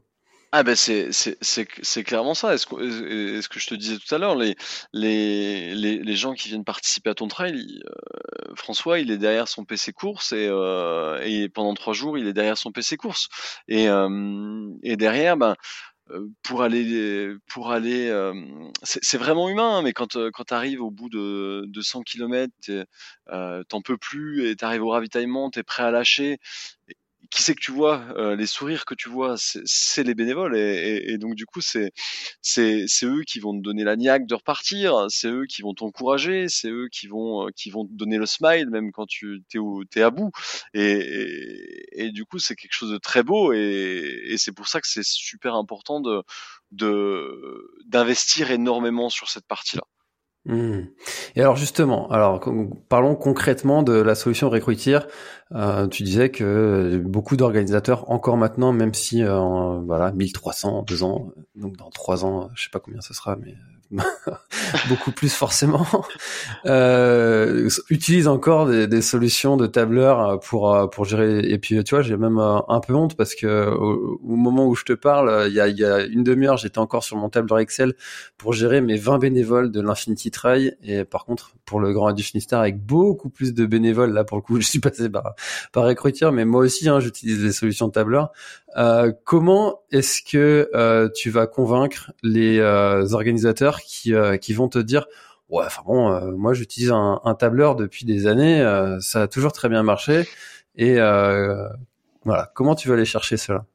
[0.52, 2.54] Ah ben c'est c'est clairement ça.
[2.54, 4.56] Est-ce que, est que je te disais tout à l'heure, les,
[4.94, 9.48] les, les, les, gens qui viennent participer à ton trail, euh, François, il est derrière
[9.48, 13.28] son PC course et, euh, et pendant trois jours, il est derrière son PC course.
[13.68, 13.88] Et,
[14.84, 15.56] et derrière, ben
[16.44, 18.34] pour aller pour aller euh,
[18.84, 22.02] c'est vraiment humain hein, mais quand euh, quand tu arrives au bout de, de 100
[22.04, 22.54] km
[23.30, 26.38] euh, t'en peux plus et tu arrives au ravitaillement tu es prêt à lâcher
[27.32, 30.60] qui c'est que tu vois euh, Les sourires que tu vois, c'est les bénévoles, et,
[30.60, 31.92] et, et donc du coup, c'est
[33.04, 36.70] eux qui vont te donner la niaque de repartir, c'est eux qui vont t'encourager, c'est
[36.70, 39.60] eux qui vont qui vont te donner le smile même quand tu t'es
[40.00, 40.32] es à bout,
[40.74, 44.88] et, et du coup, c'est quelque chose de très beau, et, c'est pour ça que
[44.88, 46.24] c'est super important de
[47.86, 49.84] d'investir énormément sur cette partie-là.
[50.48, 50.88] Mmh.
[51.36, 52.40] Et alors justement, alors
[52.88, 55.00] parlons concrètement de la solution Recruitier.
[55.54, 61.32] Euh, tu disais que beaucoup d'organisateurs, encore maintenant, même si euh, voilà 1300, deux ans,
[61.56, 63.56] donc dans trois ans, je sais pas combien ce sera, mais
[64.90, 65.86] beaucoup plus forcément,
[66.66, 71.40] euh, utilisent encore des, des, solutions de tableur pour pour gérer.
[71.40, 74.84] Et puis tu vois, j'ai même un peu honte parce que au, moment où je
[74.84, 77.60] te parle, il y a, il y a une demi-heure, j'étais encore sur mon tableur
[77.60, 77.94] Excel
[78.38, 80.76] pour gérer mes 20 bénévoles de l'Infinity Trail.
[80.84, 84.38] Et par contre, pour le Grand du Finistère, avec beaucoup plus de bénévoles, là pour
[84.38, 85.36] le coup, je suis passé par
[85.72, 88.32] par recruteur, mais moi aussi, hein, j'utilise des solutions de tableur.
[88.78, 93.14] Euh, comment est-ce que euh, tu vas convaincre les euh,
[93.82, 95.06] qui, qui vont te dire
[95.50, 98.62] ouais, enfin bon, moi j'utilise un, tableur depuis des années,
[99.02, 100.28] ça a toujours très bien marché,
[100.76, 103.66] et voilà, comment tu vas aller chercher cela?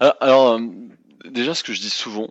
[0.00, 0.60] Alors,
[1.24, 2.28] déjà, ce que je dis souvent,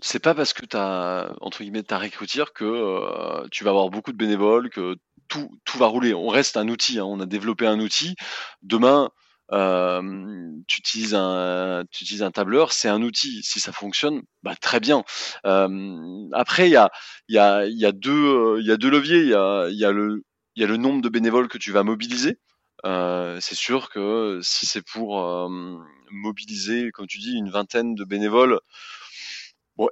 [0.00, 4.12] c'est pas parce que tu as entre guillemets ta recruteur que tu vas avoir beaucoup
[4.12, 4.96] de bénévoles, que
[5.32, 6.12] tout, tout va rouler.
[6.12, 7.04] On reste un outil, hein.
[7.04, 8.16] on a développé un outil.
[8.62, 9.10] Demain,
[9.52, 10.02] euh,
[10.66, 13.42] tu utilises un, tu utilises un tableur, c'est un outil.
[13.42, 15.04] Si ça fonctionne, bah très bien.
[15.46, 16.90] Euh, après, il y a,
[17.28, 19.20] il y a, il y a deux, il y a deux leviers.
[19.20, 20.24] Il y a, il y a le,
[20.56, 22.38] il y a le nombre de bénévoles que tu vas mobiliser.
[22.84, 25.48] Euh, c'est sûr que si c'est pour euh,
[26.10, 28.58] mobiliser, comme tu dis, une vingtaine de bénévoles,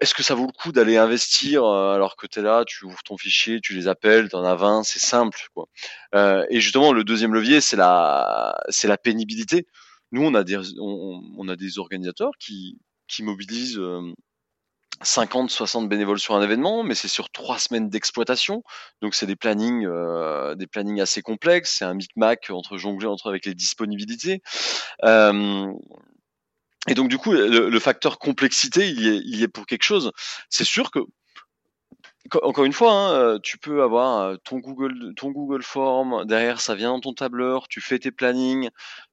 [0.00, 2.84] Est-ce que ça vaut le coup d'aller investir euh, alors que tu es là, tu
[2.84, 5.38] ouvres ton fichier, tu les appelles, tu en as 20, c'est simple.
[6.14, 9.66] Euh, et justement, le deuxième levier, c'est la la pénibilité.
[10.12, 13.80] Nous, on a des on, a des organisateurs qui qui mobilisent
[15.02, 18.62] 50, euh, 60 bénévoles sur un événement, mais c'est sur trois semaines d'exploitation.
[19.02, 19.86] Donc c'est des plannings,
[20.56, 21.76] des plannings assez complexes.
[21.78, 24.42] C'est un micmac entre jongler entre avec les disponibilités.
[26.88, 30.12] Et donc du coup, le, facteur complexité, il y, est, il est pour quelque chose.
[30.48, 31.00] C'est sûr que
[32.42, 36.60] encore une fois, hein, euh, tu peux avoir euh, ton Google, ton Google Form derrière,
[36.60, 38.70] ça vient dans ton tableur, tu fais tes plannings,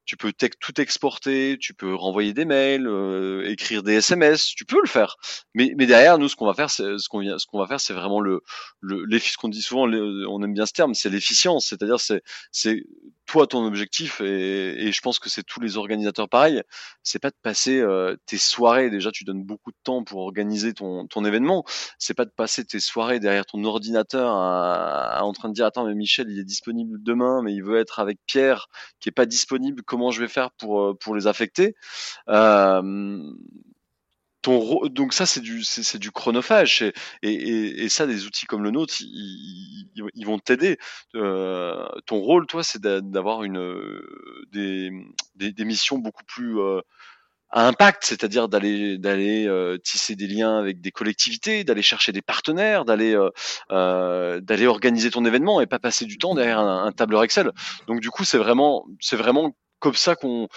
[0.08, 4.80] tu peux tout exporter, tu peux renvoyer des mails, euh, écrire des SMS, tu peux
[4.82, 5.18] le faire.
[5.54, 7.82] Mais, mais derrière, nous, ce qu'on va faire, c'est ce qu'on ce qu'on va faire,
[7.82, 8.42] c'est vraiment le,
[8.82, 11.68] le ce qu'on dit souvent, on aime bien ce terme, c'est l'efficience.
[11.68, 12.84] C'est-à-dire, c'est, c'est
[13.28, 16.62] toi ton objectif et, et je pense que c'est tous les organisateurs pareil.
[17.04, 18.90] C'est pas de passer euh, tes soirées.
[18.90, 21.66] Déjà, tu donnes beaucoup de temps pour organiser ton, ton événement.
[22.00, 25.86] C'est pas de passer tes soirées derrière ton ordinateur à, en train de dire attends
[25.86, 28.68] mais Michel il est disponible demain mais il veut être avec Pierre
[29.00, 31.76] qui est pas disponible comment je vais faire pour, euh, pour les affecter.
[32.30, 33.24] Euh,
[34.44, 36.94] ton, donc ça c'est du c'est du chronophage et,
[37.84, 40.78] et, ça des outils comme le nôtre ils, vont t'aider
[41.16, 43.60] euh, ton rôle toi c'est d'avoir une
[44.52, 44.92] des,
[45.36, 46.60] des, missions beaucoup plus
[47.50, 49.50] à impact, c'est-à-dire d'aller d'aller
[49.84, 53.18] tisser des liens avec des collectivités, d'aller chercher des partenaires, d'aller
[53.70, 57.52] d'aller organiser ton événement et pas passer du temps derrière un, un tableur Excel.
[57.88, 60.48] Donc du coup, c'est vraiment c'est vraiment comme ça qu'on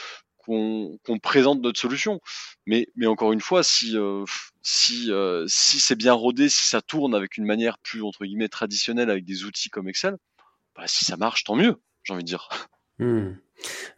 [0.46, 2.20] qu'on présente notre solution.
[2.66, 4.24] Mais, mais encore une fois, si, euh,
[4.62, 8.48] si, euh, si c'est bien rodé, si ça tourne avec une manière plus entre guillemets
[8.48, 10.16] traditionnelle avec des outils comme Excel,
[10.76, 12.48] bah, si ça marche, tant mieux, j'ai envie de dire.
[12.98, 13.36] Hmm.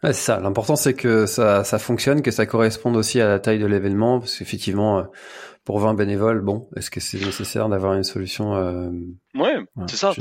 [0.01, 0.39] c'est ça.
[0.39, 4.19] L'important c'est que ça, ça fonctionne, que ça corresponde aussi à la taille de l'événement,
[4.19, 5.03] parce qu'effectivement, euh,
[5.65, 8.89] pour 20 bénévoles, bon, est-ce que c'est nécessaire d'avoir une solution euh...
[9.33, 9.55] Ouais,
[9.87, 10.13] c'est ça.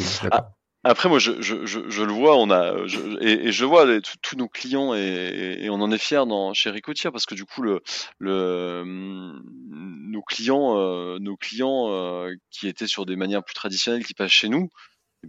[0.84, 3.86] Après, moi, je, je, je, le vois, on a, je, et, je vois
[4.20, 7.44] tous nos clients et, et, on en est fiers dans, chez Ricotier parce que du
[7.44, 7.82] coup, le,
[8.18, 14.14] le, nos clients, euh, nos clients euh, qui étaient sur des manières plus traditionnelles qui
[14.14, 14.70] passent chez nous,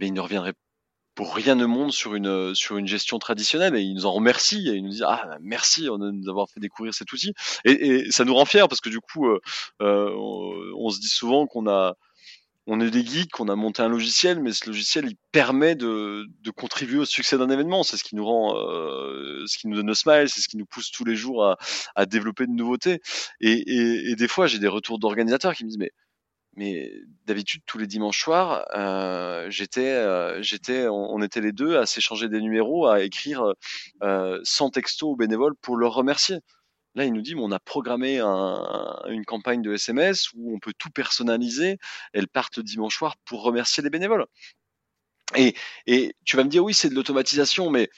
[0.00, 0.54] eh ils ne reviendraient
[1.14, 4.68] pour rien au monde sur une sur une gestion traditionnelle et ils nous en remercient
[4.68, 7.32] et ils nous disent ah merci de nous avoir fait découvrir cet outil.
[7.64, 9.40] Et, et ça nous rend fiers parce que du coup euh,
[9.82, 11.94] euh on, on, se dit souvent qu'on a
[12.66, 16.26] on est des geeks, on a monté un logiciel, mais ce logiciel il permet de,
[16.56, 17.82] contribuer au succès d'un événement.
[17.82, 20.56] C'est ce qui nous rend, euh, ce qui nous donne le smile, c'est ce qui
[20.56, 21.58] nous pousse tous les jours à,
[21.94, 23.00] à développer de nouveautés.
[23.40, 25.92] Et, et, des fois, j'ai des retours d'organisateurs qui me disent mais
[26.56, 26.92] mais
[27.26, 32.28] d'habitude tous les dimanches soirs, euh, j'étais, euh, j'étais, on, était les deux à s'échanger
[32.28, 33.54] des numéros, à écrire
[34.02, 36.38] euh, 100 textos aux bénévoles pour leur remercier.
[36.94, 40.90] Là, il nous dit, on a programmé une campagne de SMS où on peut tout
[40.90, 41.78] personnaliser.
[42.12, 44.26] Elles partent dimanche soir pour remercier les bénévoles.
[45.36, 45.54] Et,
[46.24, 47.90] tu vas me dire, oui, c'est de l'automatisation, mais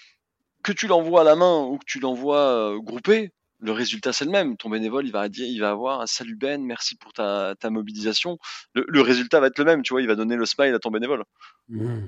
[0.63, 4.25] que tu l'envoies à la main ou que tu l'envoies euh, groupé, le résultat c'est
[4.25, 4.57] le même.
[4.57, 7.71] Ton bénévole, il va dire, il va avoir un salut Ben, merci pour ta, ta
[7.71, 8.39] mobilisation.
[8.75, 10.91] Le, résultat va être le même, tu vois, il va donner le smile à ton
[10.91, 11.25] bénévole.
[11.69, 12.07] Mmh.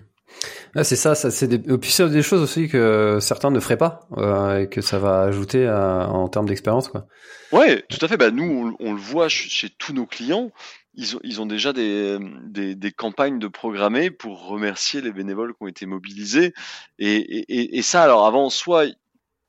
[0.75, 1.59] Ah, c'est ça, ça c'est des...
[1.79, 5.23] puis c'est des choses aussi que certains ne feraient pas euh, et que ça va
[5.23, 7.07] ajouter en termes d'expérience quoi.
[7.53, 8.17] Ouais, tout à fait.
[8.17, 10.51] Bah nous on, le voit chez, tous nos clients,
[10.95, 15.53] ils ont, ils ont déjà des, des, des, campagnes de programmées pour remercier les bénévoles
[15.53, 16.53] qui ont été mobilisés
[16.99, 18.87] et, et, et ça alors avant soit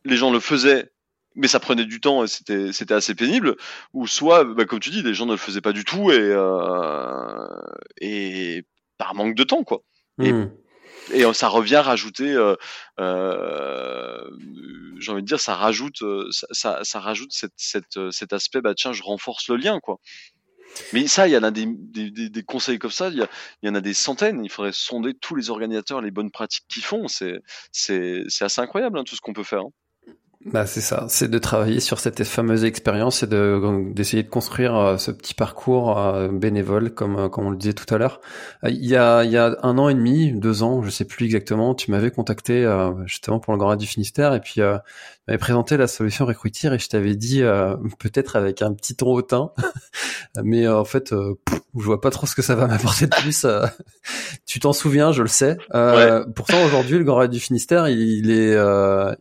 [0.05, 0.89] les gens le faisaient
[1.35, 3.55] mais ça prenait du temps et c'était c'était assez pénible
[3.93, 6.19] ou soit bah, comme tu dis les gens ne le faisaient pas du tout et
[6.19, 7.47] euh,
[8.01, 8.65] et
[8.97, 9.81] par manque de temps quoi
[10.21, 10.51] et, hmm.
[11.11, 12.55] Et ça revient rajouter euh,
[12.99, 14.21] euh,
[14.99, 18.93] j'ai envie de dire ça rajoute ça, ça, rajoute cette, cette, cet aspect bah tiens
[18.93, 19.99] je renforce le lien quoi
[20.93, 23.27] mais ça, il y en a des, des, des, conseils comme ça, il
[23.63, 24.43] y, en a des centaines.
[24.43, 27.07] Il faudrait sonder tous les organisateurs, les bonnes pratiques qu'ils font.
[27.07, 27.41] C'est
[28.41, 29.61] assez incroyable hein, tout ce qu'on peut faire.
[29.61, 29.71] Hein.
[30.45, 34.73] Bah c'est ça, c'est de travailler sur cette fameuse expérience et de d'essayer de construire
[34.73, 38.21] euh, ce petit parcours euh, bénévole comme euh, comme on le disait tout à l'heure.
[38.63, 41.25] Il y a il y a un an et demi, deux ans, je sais plus
[41.25, 42.65] exactement, tu m'avais contacté
[43.05, 46.79] justement pour le Grand du Finistère et puis tu m'avais présenté la solution Recruitir et
[46.79, 47.41] je t'avais dit
[47.99, 49.51] peut-être avec un petit ton hautain,
[50.41, 53.45] mais en fait je vois pas trop ce que ça va m'apporter de plus.
[54.49, 55.57] Tu t'en souviens, je le sais.
[56.35, 58.57] Pourtant aujourd'hui le Grand Raid du Finistère il, est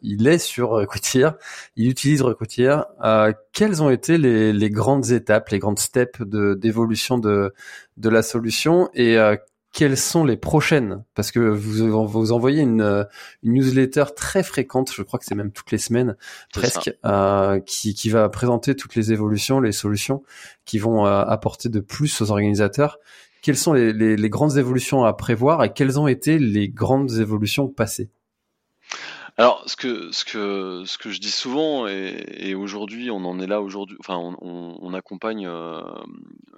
[0.02, 1.34] il est sur Recruitir
[1.76, 2.76] il utilise Recruitier.
[3.04, 7.52] Euh, quelles ont été les, grandes étapes, les grandes steps d'évolution de,
[7.96, 9.36] de, la solution et euh,
[9.72, 11.04] quelles sont les prochaines?
[11.14, 13.06] Parce que vous vous envoyez une,
[13.42, 16.16] newsletter très fréquente, je crois que c'est même toutes les semaines
[16.52, 20.22] presque, euh, qui, qui va présenter toutes les évolutions, les solutions
[20.64, 22.98] qui vont apporter de plus aux organisateurs.
[23.42, 28.10] Quelles sont les grandes évolutions à prévoir et quelles ont été les grandes évolutions passées?
[29.40, 33.46] Alors, ce que, ce que, ce que je dis souvent, et, aujourd'hui, on en est
[33.46, 35.80] là aujourd'hui, enfin, on, accompagne euh,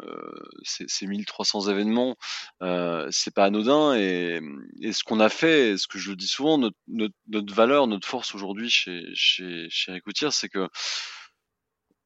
[0.03, 2.17] euh, ces, ces, 1300 événements,
[2.63, 4.41] euh, c'est pas anodin, et,
[4.81, 8.35] et ce qu'on a fait, ce que je dis souvent, notre, notre, valeur, notre force
[8.35, 10.67] aujourd'hui chez, chez, chez c'est que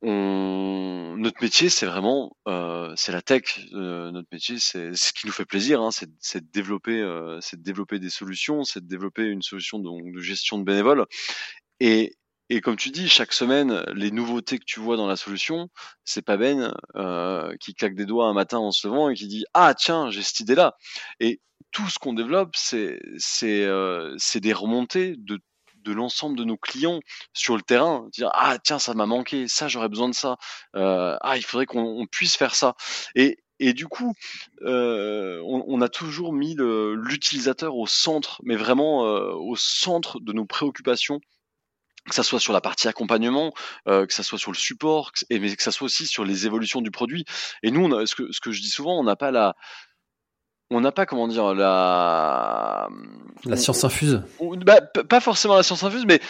[0.04, 3.60] notre métier, c'est vraiment, euh, c'est la tech.
[3.72, 6.06] Euh, notre métier, c'est ce qui nous fait plaisir, hein, c'est
[6.40, 10.20] de développer, euh, c'est de développer des solutions, c'est de développer une solution de, de
[10.20, 11.06] gestion de bénévoles.
[11.80, 12.16] Et,
[12.50, 15.70] et comme tu dis, chaque semaine, les nouveautés que tu vois dans la solution,
[16.04, 19.26] c'est pas Ben euh, qui claque des doigts un matin en se levant et qui
[19.28, 20.76] dit ah tiens j'ai cette idée là.
[21.20, 21.40] Et
[21.72, 25.40] tout ce qu'on développe, c'est c'est euh, c'est des remontées de
[25.84, 27.00] de l'ensemble de nos clients
[27.32, 30.36] sur le terrain, dire ah tiens ça m'a manqué, ça j'aurais besoin de ça,
[30.76, 32.74] euh, ah il faudrait qu'on puisse faire ça.
[33.14, 34.14] Et, et du coup,
[34.62, 40.44] euh, on, a toujours mis l'utilisateur au centre, mais vraiment euh, au centre de nos
[40.44, 41.20] préoccupations
[42.06, 43.54] que ça soit sur la partie accompagnement,
[43.86, 46.82] que ça soit sur le support, et mais que ça soit aussi sur les évolutions
[46.82, 47.24] du produit.
[47.62, 49.56] Et nous, on ce, que, ce que je dis souvent, on n'a pas la,
[50.74, 52.88] on n'a pas comment dire la
[53.46, 54.22] la science infuse.
[54.64, 56.20] bah, pas forcément la science infuse, mais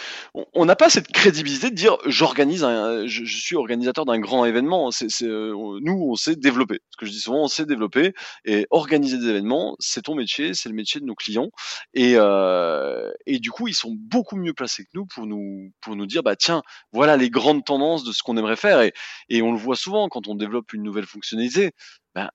[0.53, 2.61] on n'a pas cette crédibilité de dire j'organise,
[3.05, 4.91] je, suis organisateur d'un grand événement.
[4.91, 6.79] C'est, euh, nous, on sait développer.
[6.89, 10.53] Ce que je dis souvent, on sait développer et organiser des événements, c'est ton métier,
[10.53, 11.49] c'est le métier de nos clients.
[11.93, 15.95] Et, euh, et du coup, ils sont beaucoup mieux placés que nous pour nous pour
[15.95, 18.81] nous dire bah tiens, voilà les grandes tendances de ce qu'on aimerait faire.
[18.81, 18.93] Et,
[19.29, 21.71] et on le voit souvent quand on développe une nouvelle fonctionnalité.
[22.13, 22.31] Bah,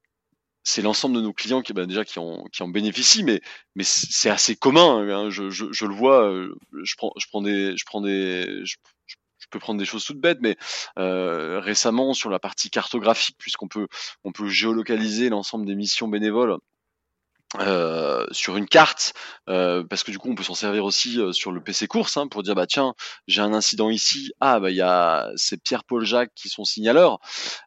[0.64, 3.40] c'est l'ensemble de nos clients qui, bah, déjà, qui en, qui en bénéficient, mais,
[3.82, 5.08] c'est assez commun.
[5.08, 5.42] Hein, je,
[5.84, 6.30] le vois.
[6.30, 8.76] Euh, je prends, je prends des, je prends des, je,
[9.50, 10.56] peux prendre des choses toutes bêtes, mais
[10.98, 13.88] euh, récemment sur la partie cartographique, puisqu'on peut,
[14.22, 16.56] on peut géolocaliser l'ensemble des missions bénévoles
[17.58, 19.12] euh, sur une carte
[19.48, 22.16] euh, parce que du coup on peut s'en servir aussi euh, sur le PC course
[22.16, 22.94] hein, pour dire bah tiens
[23.26, 24.30] j'ai un incident ici.
[24.38, 27.18] Ah bah il y a c'est Pierre Paul Jacques qui sont signaleurs.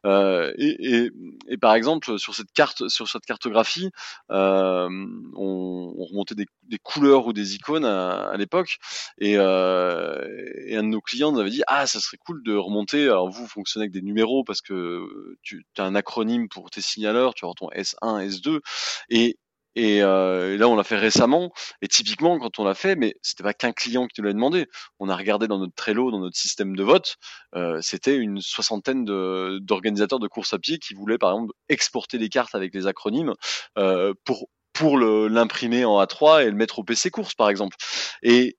[0.06, 1.10] Et, et,
[1.48, 3.90] et, par exemple sur cette carte sur cette cartographie
[4.30, 4.88] on,
[5.36, 6.46] on, remontait des,
[6.82, 8.78] couleurs ou des icônes à, l'époque.
[9.18, 13.04] Et, et, un de nos clients nous avait dit ah ça serait cool de remonter.
[13.04, 16.80] Alors vous, vous fonctionnez avec des numéros parce que tu as un acronyme pour tes
[16.80, 18.60] signaleurs tu as ton S1 S2
[19.10, 19.36] et
[19.76, 21.52] euh, et, là, on l'a fait récemment.
[21.82, 24.66] Et typiquement, quand on l'a fait, mais c'était pas qu'un client qui nous l'a demandé.
[24.98, 27.16] On a regardé dans notre Trello, dans notre système de vote,
[27.54, 32.28] euh, c'était une soixantaine d'organisateurs de, course à pied qui voulaient, par exemple, exporter les
[32.28, 33.34] cartes avec les acronymes
[33.78, 37.76] euh, pour pour l'imprimer en A3 et le mettre au PC course, par exemple.
[38.22, 38.58] Et,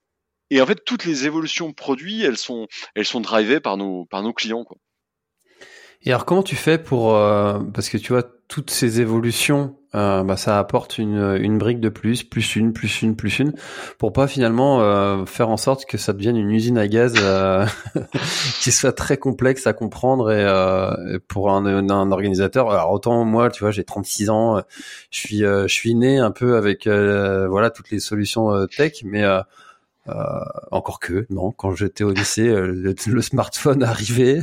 [0.50, 4.24] et en fait, toutes les évolutions produits, elles sont elles sont drivées par nos par
[4.24, 4.78] nos clients, quoi.
[6.06, 10.24] Et alors comment tu fais pour euh, parce que tu vois toutes ces évolutions, euh,
[10.24, 13.54] bah, ça apporte une, une brique de plus, plus une, plus une, plus une,
[13.98, 17.16] pour pas finalement euh, faire en sorte que ça devienne une usine à gaz
[18.62, 22.70] qui soit très complexe à comprendre et, pour un, un, organisateur.
[22.70, 24.62] Alors autant moi, tu vois, j'ai 36 ans,
[25.10, 29.24] je suis je suis né un peu avec voilà toutes les solutions tech, mais
[30.08, 30.40] euh,
[30.72, 34.40] encore que non, quand j'étais au lycée, euh, le, smartphone arrivait.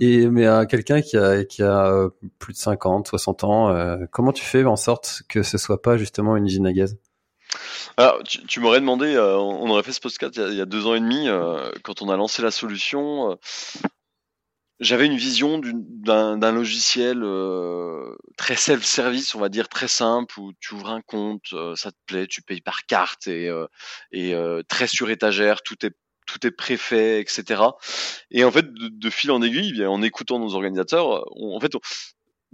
[0.00, 4.32] et mais à quelqu'un qui a qui a euh, plus de 50, 60 ans, comment
[4.32, 6.96] tu fais en sorte que ce soit pas justement une usine à gaz?
[7.96, 10.94] Alors, tu, m'aurais demandé, euh, on aurait fait ce podcast il y, a, deux ans
[10.94, 13.38] et demi, euh, quand on a lancé la solution.
[14.80, 17.24] Euh, j'avais une vision d'un logiciel
[18.36, 22.26] très self-service, on va dire très simple, où tu ouvres un compte, ça te plaît,
[22.26, 23.50] tu payes par carte et,
[24.12, 24.34] et
[24.68, 25.94] très sur étagère, tout est
[26.26, 27.62] tout est préfet, etc.
[28.30, 31.72] Et en fait, de, fil en aiguille, en écoutant nos organisateurs, en fait,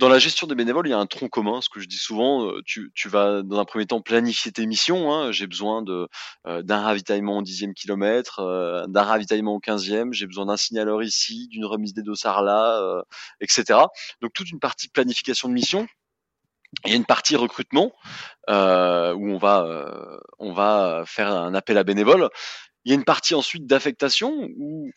[0.01, 1.61] dans la gestion des bénévoles, il y a un tronc commun.
[1.61, 5.13] Ce que je dis souvent, euh, tu, vas dans un premier temps planifier tes missions.
[5.13, 5.31] Hein.
[5.31, 10.15] J'ai besoin euh, d'un ravitaillement au dixième kilomètre, euh, d'un ravitaillement au quinzième.
[10.15, 13.05] J'ai besoin d'un signaleur ici, d'une remise des dossards là,
[13.41, 13.79] etc.
[14.23, 15.87] Donc toute une partie planification de mission.
[16.87, 17.93] Il y a une partie recrutement
[18.49, 22.31] où on va on va faire un appel à bénévoles.
[22.85, 24.91] Il y a une partie ensuite d'affectation où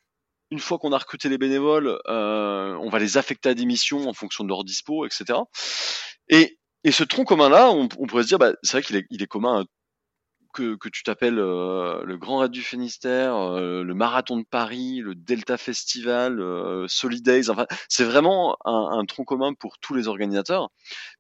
[0.51, 4.07] une fois qu'on a recruté les bénévoles, euh, on va les affecter à des missions
[4.07, 5.39] en fonction de leur dispo, etc.
[6.29, 6.57] Et,
[6.91, 9.65] ce tronc commun-là, on, pourrait se dire, bah, c'est vrai qu'il est, il est commun
[10.53, 14.99] que, que tu t'appelles euh, le Grand Raid du Finistère, euh, le Marathon de Paris,
[14.99, 20.07] le Delta Festival, euh, Solidays, enfin, c'est vraiment un, un, tronc commun pour tous les
[20.07, 20.69] organisateurs.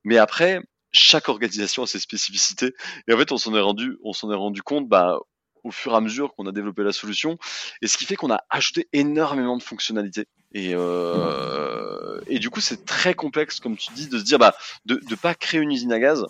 [0.03, 0.61] Mais après,
[0.91, 2.73] chaque organisation a ses spécificités.
[3.07, 5.17] Et en fait, on s'en est rendu, on s'en est rendu compte, bah,
[5.63, 7.37] au fur et à mesure qu'on a développé la solution,
[7.81, 10.27] et ce qui fait qu'on a ajouté énormément de fonctionnalités.
[10.53, 14.55] Et, euh, et du coup, c'est très complexe, comme tu dis, de se dire, bah,
[14.85, 16.25] de ne pas créer une usine à gaz.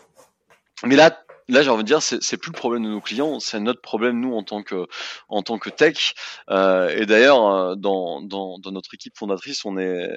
[0.86, 3.59] Mais là, là, j'ai envie de dire, c'est plus le problème de nos clients, c'est
[3.59, 4.87] notre problème nous en tant que
[5.29, 6.13] en tant que tech.
[6.49, 10.09] Euh, et d'ailleurs, euh, dans, dans, dans, notre équipe fondatrice, on est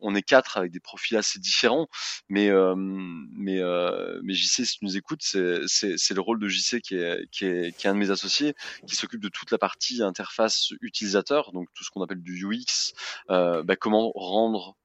[0.00, 1.88] on est quatre avec des profils assez différents.
[2.28, 6.48] Mais euh, mais euh, mais JC, si tu nous écoutes, c'est c'est le rôle de
[6.48, 8.54] JC qui est qui est qui est un de mes associés,
[8.86, 12.92] qui s'occupe de toute la partie interface utilisateur, donc tout ce qu'on appelle du UX.
[13.30, 14.76] Euh, bah, comment rendre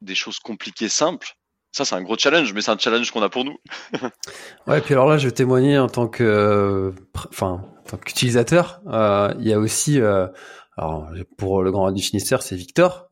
[0.00, 1.36] des choses compliquées simples
[1.74, 3.56] ça c'est un gros challenge, mais c'est un challenge qu'on a pour nous.
[4.68, 6.94] ouais, et puis alors là, je vais témoigner en tant que,
[7.28, 8.80] enfin, en tant qu'utilisateur.
[8.86, 10.28] Euh, il y a aussi, euh,
[10.76, 13.08] alors pour le Grand du Finistère, c'est Victor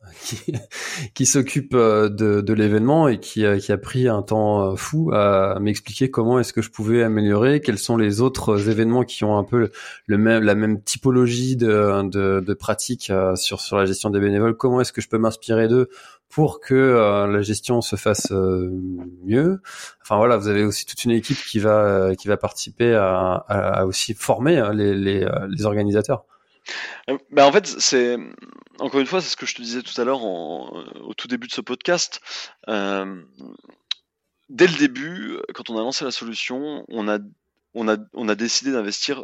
[1.13, 6.09] qui, s'occupe euh, de, l'événement et qui, qui a pris un temps fou à m'expliquer
[6.09, 9.71] comment est-ce que je pouvais améliorer, quels sont les autres événements qui ont un peu
[10.05, 14.55] le même, la même typologie de, de, de pratique sur sur la gestion des bénévoles,
[14.55, 15.89] comment est-ce que je peux m'inspirer d'eux
[16.33, 18.71] pour que euh, la gestion se fasse euh,
[19.23, 19.61] mieux.
[20.01, 23.85] Enfin voilà, vous avez aussi toute une équipe qui va euh, qui va participer à,
[23.85, 26.25] aussi former hein, les, les, organisateurs.
[27.29, 28.17] Ben en fait, c'est
[28.79, 31.47] encore une fois, c'est ce que je te disais tout à l'heure au tout début
[31.47, 32.19] de ce podcast.
[32.67, 37.19] Dès le début, quand on a lancé la solution, on a
[37.75, 39.23] on a on a décidé d'investir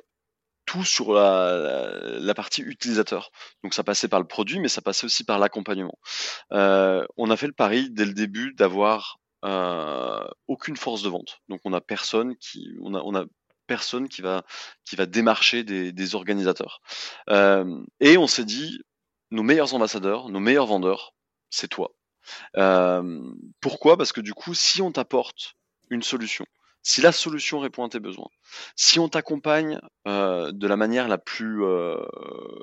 [0.70, 3.32] tout sur la, partie utilisateur.
[3.64, 5.98] Donc ça passait par le produit, mais ça passait aussi par l'accompagnement.
[6.52, 11.40] Euh, on a fait le pari dès le début d'avoir euh, aucune force de vente.
[11.50, 13.26] Donc on a personne qui, on a, on a
[13.66, 14.46] personne qui va,
[14.86, 16.82] qui va démarcher des, organisateurs.
[17.32, 18.80] Euh, et on s'est dit,
[19.32, 21.16] nos meilleurs ambassadeurs, nos meilleurs vendeurs,
[21.50, 21.96] c'est toi.
[23.60, 23.98] pourquoi?
[23.98, 25.56] Parce que du coup, si on t'apporte
[25.90, 26.46] une solution,
[26.82, 28.30] si la solution répond à tes besoins,
[28.76, 31.98] si on t'accompagne euh, de la manière la plus euh,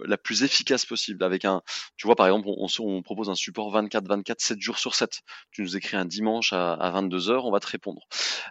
[0.04, 1.62] la plus efficace possible, avec un,
[1.96, 5.20] tu vois par exemple, on, propose un support 24-24, 7 jours sur 7.
[5.50, 8.02] Tu nous écris un dimanche à, à 22 h on va te répondre.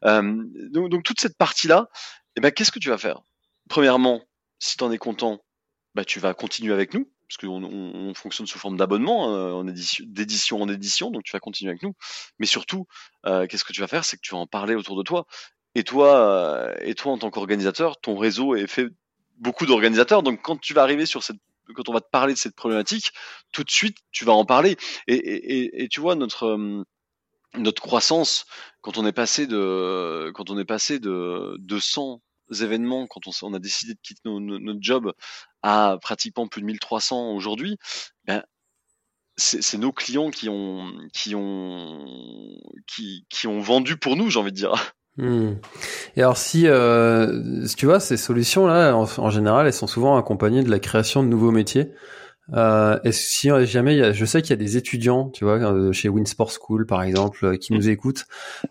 [0.04, 1.90] Euh, donc, donc, toute cette partie là,
[2.36, 3.22] eh ben qu'est-ce que tu vas faire?
[3.70, 4.22] Premièrement,
[4.60, 5.40] si tu en es content,
[5.96, 10.62] bah, tu vas continuer avec nous parce qu'on on, fonctionne sous forme d'abonnement, euh, d'édition
[10.62, 11.94] en édition, donc tu vas continuer avec nous.
[12.40, 12.88] Mais surtout,
[13.26, 15.26] euh, qu'est-ce que tu vas faire C'est que tu vas en parler autour de toi.
[15.74, 18.88] Et toi, euh, et toi en tant qu'organisateur, ton réseau est fait
[19.38, 20.24] beaucoup d'organisateurs.
[20.24, 21.38] Donc quand tu vas arriver sur cette,
[21.74, 23.12] quand on va te parler de cette problématique,
[23.52, 24.78] tout de suite tu vas en parler.
[25.08, 26.84] Et, et, et tu vois notre
[27.58, 28.46] notre croissance
[28.82, 32.22] quand on est passé de quand on est passé de 200
[32.52, 35.14] événements quand on, on a décidé de quitter notre job
[35.62, 37.78] à pratiquement plus de 1300 aujourd'hui,
[38.26, 38.44] ben,
[39.38, 42.06] c'est nos clients qui ont qui ont
[42.88, 44.96] qui, qui ont vendu pour nous, j'ai envie de dire.
[45.18, 45.54] Hmm.
[46.18, 50.64] Et alors si, euh, tu vois, ces solutions là, en, général, elles sont souvent accompagnées
[50.64, 51.92] de la création de nouveaux métiers.
[52.54, 55.46] Euh, Est-ce si jamais, il y a, je sais qu'il y a des étudiants, tu
[55.46, 58.26] vois, euh, chez Winsport School par exemple, euh, qui nous écoutent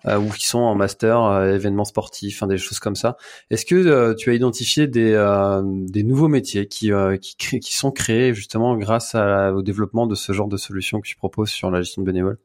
[0.06, 3.16] euh, ou qui sont en master euh, événements sportifs, hein, des choses comme ça.
[3.50, 5.12] Est-ce que tu as identifié des,
[5.64, 10.32] des nouveaux métiers qui, qui, qui sont créés justement grâce à, au développement de ce
[10.32, 12.38] genre de solutions que tu proposes sur la gestion de bénévoles?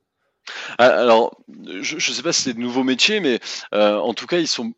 [0.79, 1.37] Ah, alors,
[1.81, 3.39] je ne sais pas si c'est de nouveaux métiers, mais
[3.71, 4.73] en tout cas, ils sont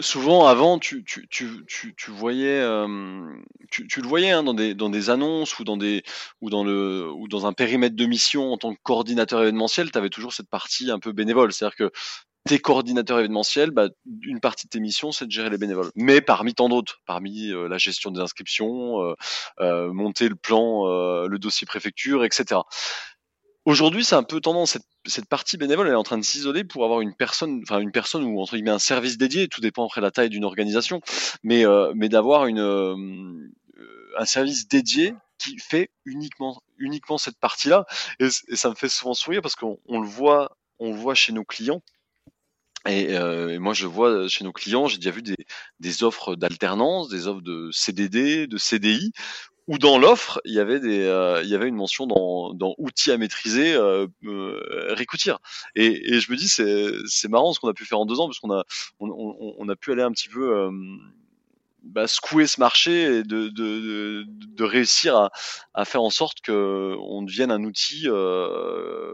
[0.00, 2.86] souvent avant tu tu tu tu, voyais euh,
[3.70, 6.02] tu, le voyais hein, dans des dans des annonces ou dans des
[6.40, 10.10] ou dans le ou dans un périmètre de mission en tant que coordinateur événementiel tu
[10.10, 11.90] toujours cette partie un peu bénévole c'est à dire que
[12.44, 13.88] t'es coordinateur événementiel, bah,
[14.22, 15.92] une partie de tes missions, c'est de gérer les bénévoles.
[15.94, 19.14] Mais parmi tant d'autres, parmi la gestion des inscriptions,
[19.60, 22.62] monter le plan, le dossier préfecture, etc.
[23.64, 24.72] Aujourd'hui, c'est un peu tendance.
[24.72, 27.78] Cette, cette, partie bénévole elle est en train de s'isoler pour avoir une personne, enfin
[27.78, 29.46] une personne ou entre guillemets un service dédié.
[29.48, 31.00] Tout dépend après la taille d'une organisation,
[31.44, 32.96] mais euh, mais d'avoir une euh,
[34.18, 37.86] un service dédié qui fait uniquement uniquement cette partie-là.
[38.18, 41.44] Et, ça me fait souvent sourire parce qu'on le voit, on le voit chez nos
[41.44, 41.82] clients.
[42.88, 45.36] Et, euh, moi, je vois chez nos clients, j'ai déjà vu des,
[45.78, 49.12] des offres d'alternance, des offres de CDD, de CDI,
[49.68, 52.74] ou dans l'offre, il y avait des, euh, il y avait une mention dans, dans
[52.78, 54.96] outils à maîtriser, euh, euh,
[55.76, 58.18] Et, et, je me dis c'est, c'est marrant ce qu'on a pu faire en deux
[58.20, 58.64] ans parce qu'on a,
[58.98, 60.70] on, on, on, a pu aller un petit peu euh,
[61.84, 65.30] bah, secouer ce marché et de, de, de, de réussir à,
[65.74, 69.12] à, faire en sorte que on devienne un outil euh,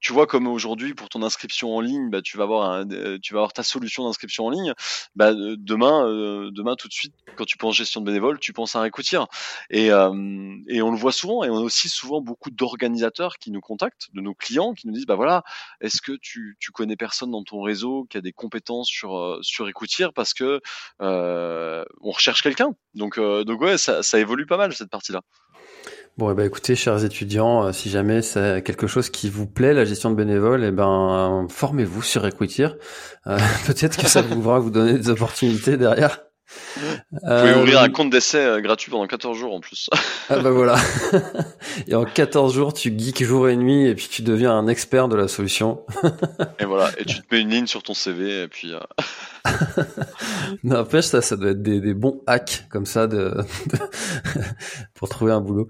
[0.00, 3.18] tu vois comme aujourd'hui pour ton inscription en ligne, bah, tu vas avoir un, euh,
[3.54, 4.72] ta solution d'inscription en ligne.
[5.14, 8.52] Bah, euh, demain, euh, demain tout de suite, quand tu penses gestion de bénévoles, tu
[8.52, 9.18] penses à Récoutier.
[9.68, 13.60] Et, et on le voit souvent, et on a aussi souvent beaucoup d'organisateurs qui nous
[13.60, 15.42] contactent, de nos clients, qui nous disent bah voilà,
[15.80, 19.68] est-ce que tu, tu connais personne dans ton réseau qui a des compétences sur sur
[19.68, 20.60] Écoutier parce que
[20.98, 22.74] on recherche quelqu'un.
[22.94, 25.22] Donc donc ouais, ça, ça évolue pas mal cette partie-là.
[26.18, 29.72] Bon, eh ben, écoutez, chers étudiants, euh, si jamais c'est quelque chose qui vous plaît,
[29.72, 32.76] la gestion de bénévoles, eh ben, formez-vous sur Equitir.
[33.26, 36.18] Euh, peut-être que ça pourra vous donner des opportunités derrière.
[36.74, 39.88] Vous pouvez ouvrir un compte d'essai gratuit pendant 14 jours en plus.
[40.28, 40.76] ah bah voilà.
[41.86, 45.06] et en 14 jours, tu geeks jour et nuit et puis tu deviens un expert
[45.06, 45.84] de la solution.
[46.58, 48.74] et voilà, et tu te mets une ligne sur ton CV et puis...
[50.64, 53.34] N'empêche, ça, ça doit être des, bons hacks comme ça de,
[54.94, 55.68] pour trouver un boulot.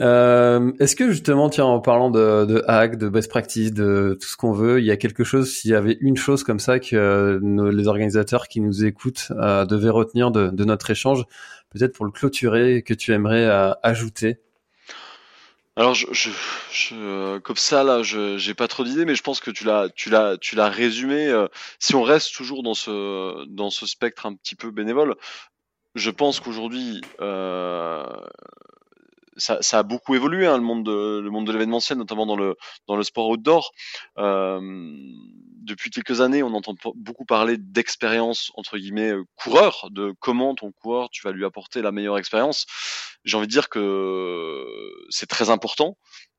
[0.00, 4.36] Euh, Est-ce que justement, tiens, en parlant de, hacks, de best practice, de tout ce
[4.36, 6.96] qu'on veut, il y a quelque chose, s'il y avait une chose comme ça que
[6.96, 11.24] euh, les organisateurs qui nous écoutent euh, devaient retenir de, de notre échange,
[11.70, 14.38] peut-être pour le clôturer, que tu aimerais euh, ajouter?
[15.76, 16.30] Alors, je, je,
[16.70, 19.88] je, comme ça là, je j'ai pas trop d'idées, mais je pense que tu l'as,
[19.88, 21.28] tu l'as, tu l'as résumé.
[21.28, 21.48] Euh,
[21.78, 25.16] si on reste toujours dans ce dans ce spectre un petit peu bénévole,
[25.94, 28.04] je pense qu'aujourd'hui, euh,
[29.36, 32.36] ça, ça, a beaucoup évolué, hein, le monde de le monde de l'événementiel, notamment dans
[32.36, 32.56] le
[32.86, 33.72] dans le sport outdoor.
[34.18, 34.60] Euh,
[35.62, 40.72] depuis quelques années, on entend beaucoup parler d'expérience entre guillemets euh, coureur, de comment ton
[40.72, 42.66] coureur tu vas lui apporter la meilleure expérience.
[43.24, 44.64] J'ai envie de dire que
[45.10, 45.96] c'est très important,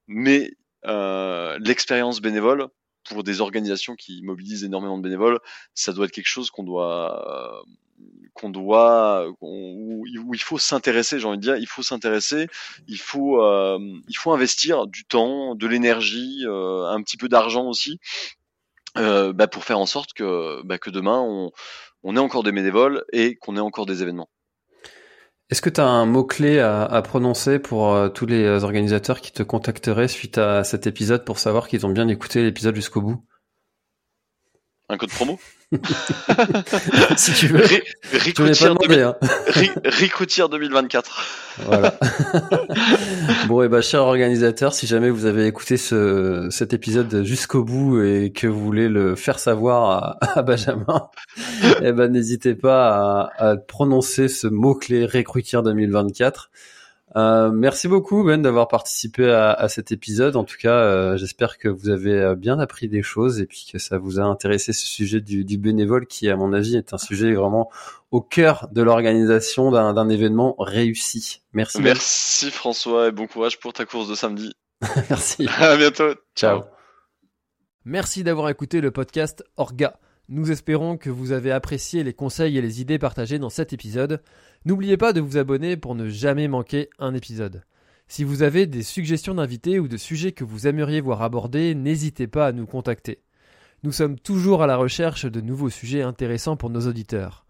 [0.07, 0.51] mais
[0.85, 2.67] euh, l'expérience bénévole
[3.05, 5.39] pour des organisations qui mobilisent énormément de bénévoles,
[5.73, 7.63] ça doit être quelque chose qu'on doit
[8.33, 12.47] qu'on doit où, il faut s'intéresser j'ai envie de dire il faut s'intéresser
[12.87, 13.77] il faut euh,
[14.07, 17.99] il faut investir du temps de l'énergie euh, un petit peu d'argent aussi
[18.97, 21.51] euh, bah, pour faire en sorte que bah, que demain on
[22.03, 24.29] on ait encore des bénévoles et qu'on ait encore des événements.
[25.49, 29.43] Est-ce que tu as un mot-clé à, à, prononcer pour tous les organisateurs qui te
[29.43, 33.23] contacteraient suite à cet épisode pour savoir qu'ils ont bien écouté l'épisode jusqu'au bout?
[34.89, 35.39] Un code promo
[37.17, 37.63] si tu veux.
[39.85, 41.19] Ricoutier 2024.
[41.19, 41.63] Hein.
[41.65, 41.99] voilà.
[43.47, 48.03] bon, et bah, cher organisateur, si jamais vous avez écouté ce, cet épisode jusqu'au bout
[48.03, 51.09] et que vous voulez le faire savoir à, Benjamin,
[51.81, 56.51] eh ben, n'hésitez pas à, à, prononcer ce mot-clé Recruitier 2024.
[57.15, 60.35] Euh, merci beaucoup Ben d'avoir participé à, à, cet épisode.
[60.35, 63.67] En tout cas, euh, j'espère que vous avez euh, bien appris des choses et puis
[63.71, 66.93] que ça vous a intéressé ce sujet du, du bénévole qui, à mon avis, est
[66.93, 67.69] un sujet vraiment
[68.09, 71.41] au cœur de l'organisation d'un événement réussi.
[71.53, 71.77] Merci.
[71.77, 71.83] Ben.
[71.85, 74.53] Merci François et bon courage pour ta course de samedi.
[75.09, 75.47] merci.
[75.59, 76.15] À bientôt.
[76.35, 76.63] Ciao.
[77.85, 79.99] Merci d'avoir écouté le podcast Orga.
[80.35, 84.19] Nous espérons que vous avez apprécié les conseils et les idées partagées dans cet épisode.
[84.65, 87.61] N'oubliez pas de vous abonner pour ne jamais manquer un épisode.
[88.07, 92.25] Si vous avez des suggestions d'invités ou de sujets que vous aimeriez voir abordés, n'hésitez
[92.25, 93.21] pas à nous contacter.
[93.83, 97.45] Nous sommes toujours à la recherche de nouveaux sujets intéressants pour nos auditeurs.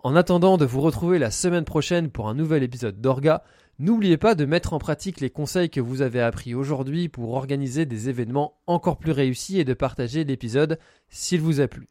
[0.00, 3.42] En attendant de vous retrouver la semaine prochaine pour un nouvel épisode d'Orga,
[3.78, 7.86] n'oubliez pas de mettre en pratique les conseils que vous avez appris aujourd'hui pour organiser
[7.86, 11.88] des événements encore plus réussis et de partager l'épisode s'il vous a plu.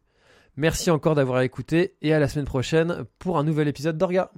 [0.62, 4.32] Merci encore d'avoir écouté et à la semaine prochaine pour un nouvel épisode d'Orga.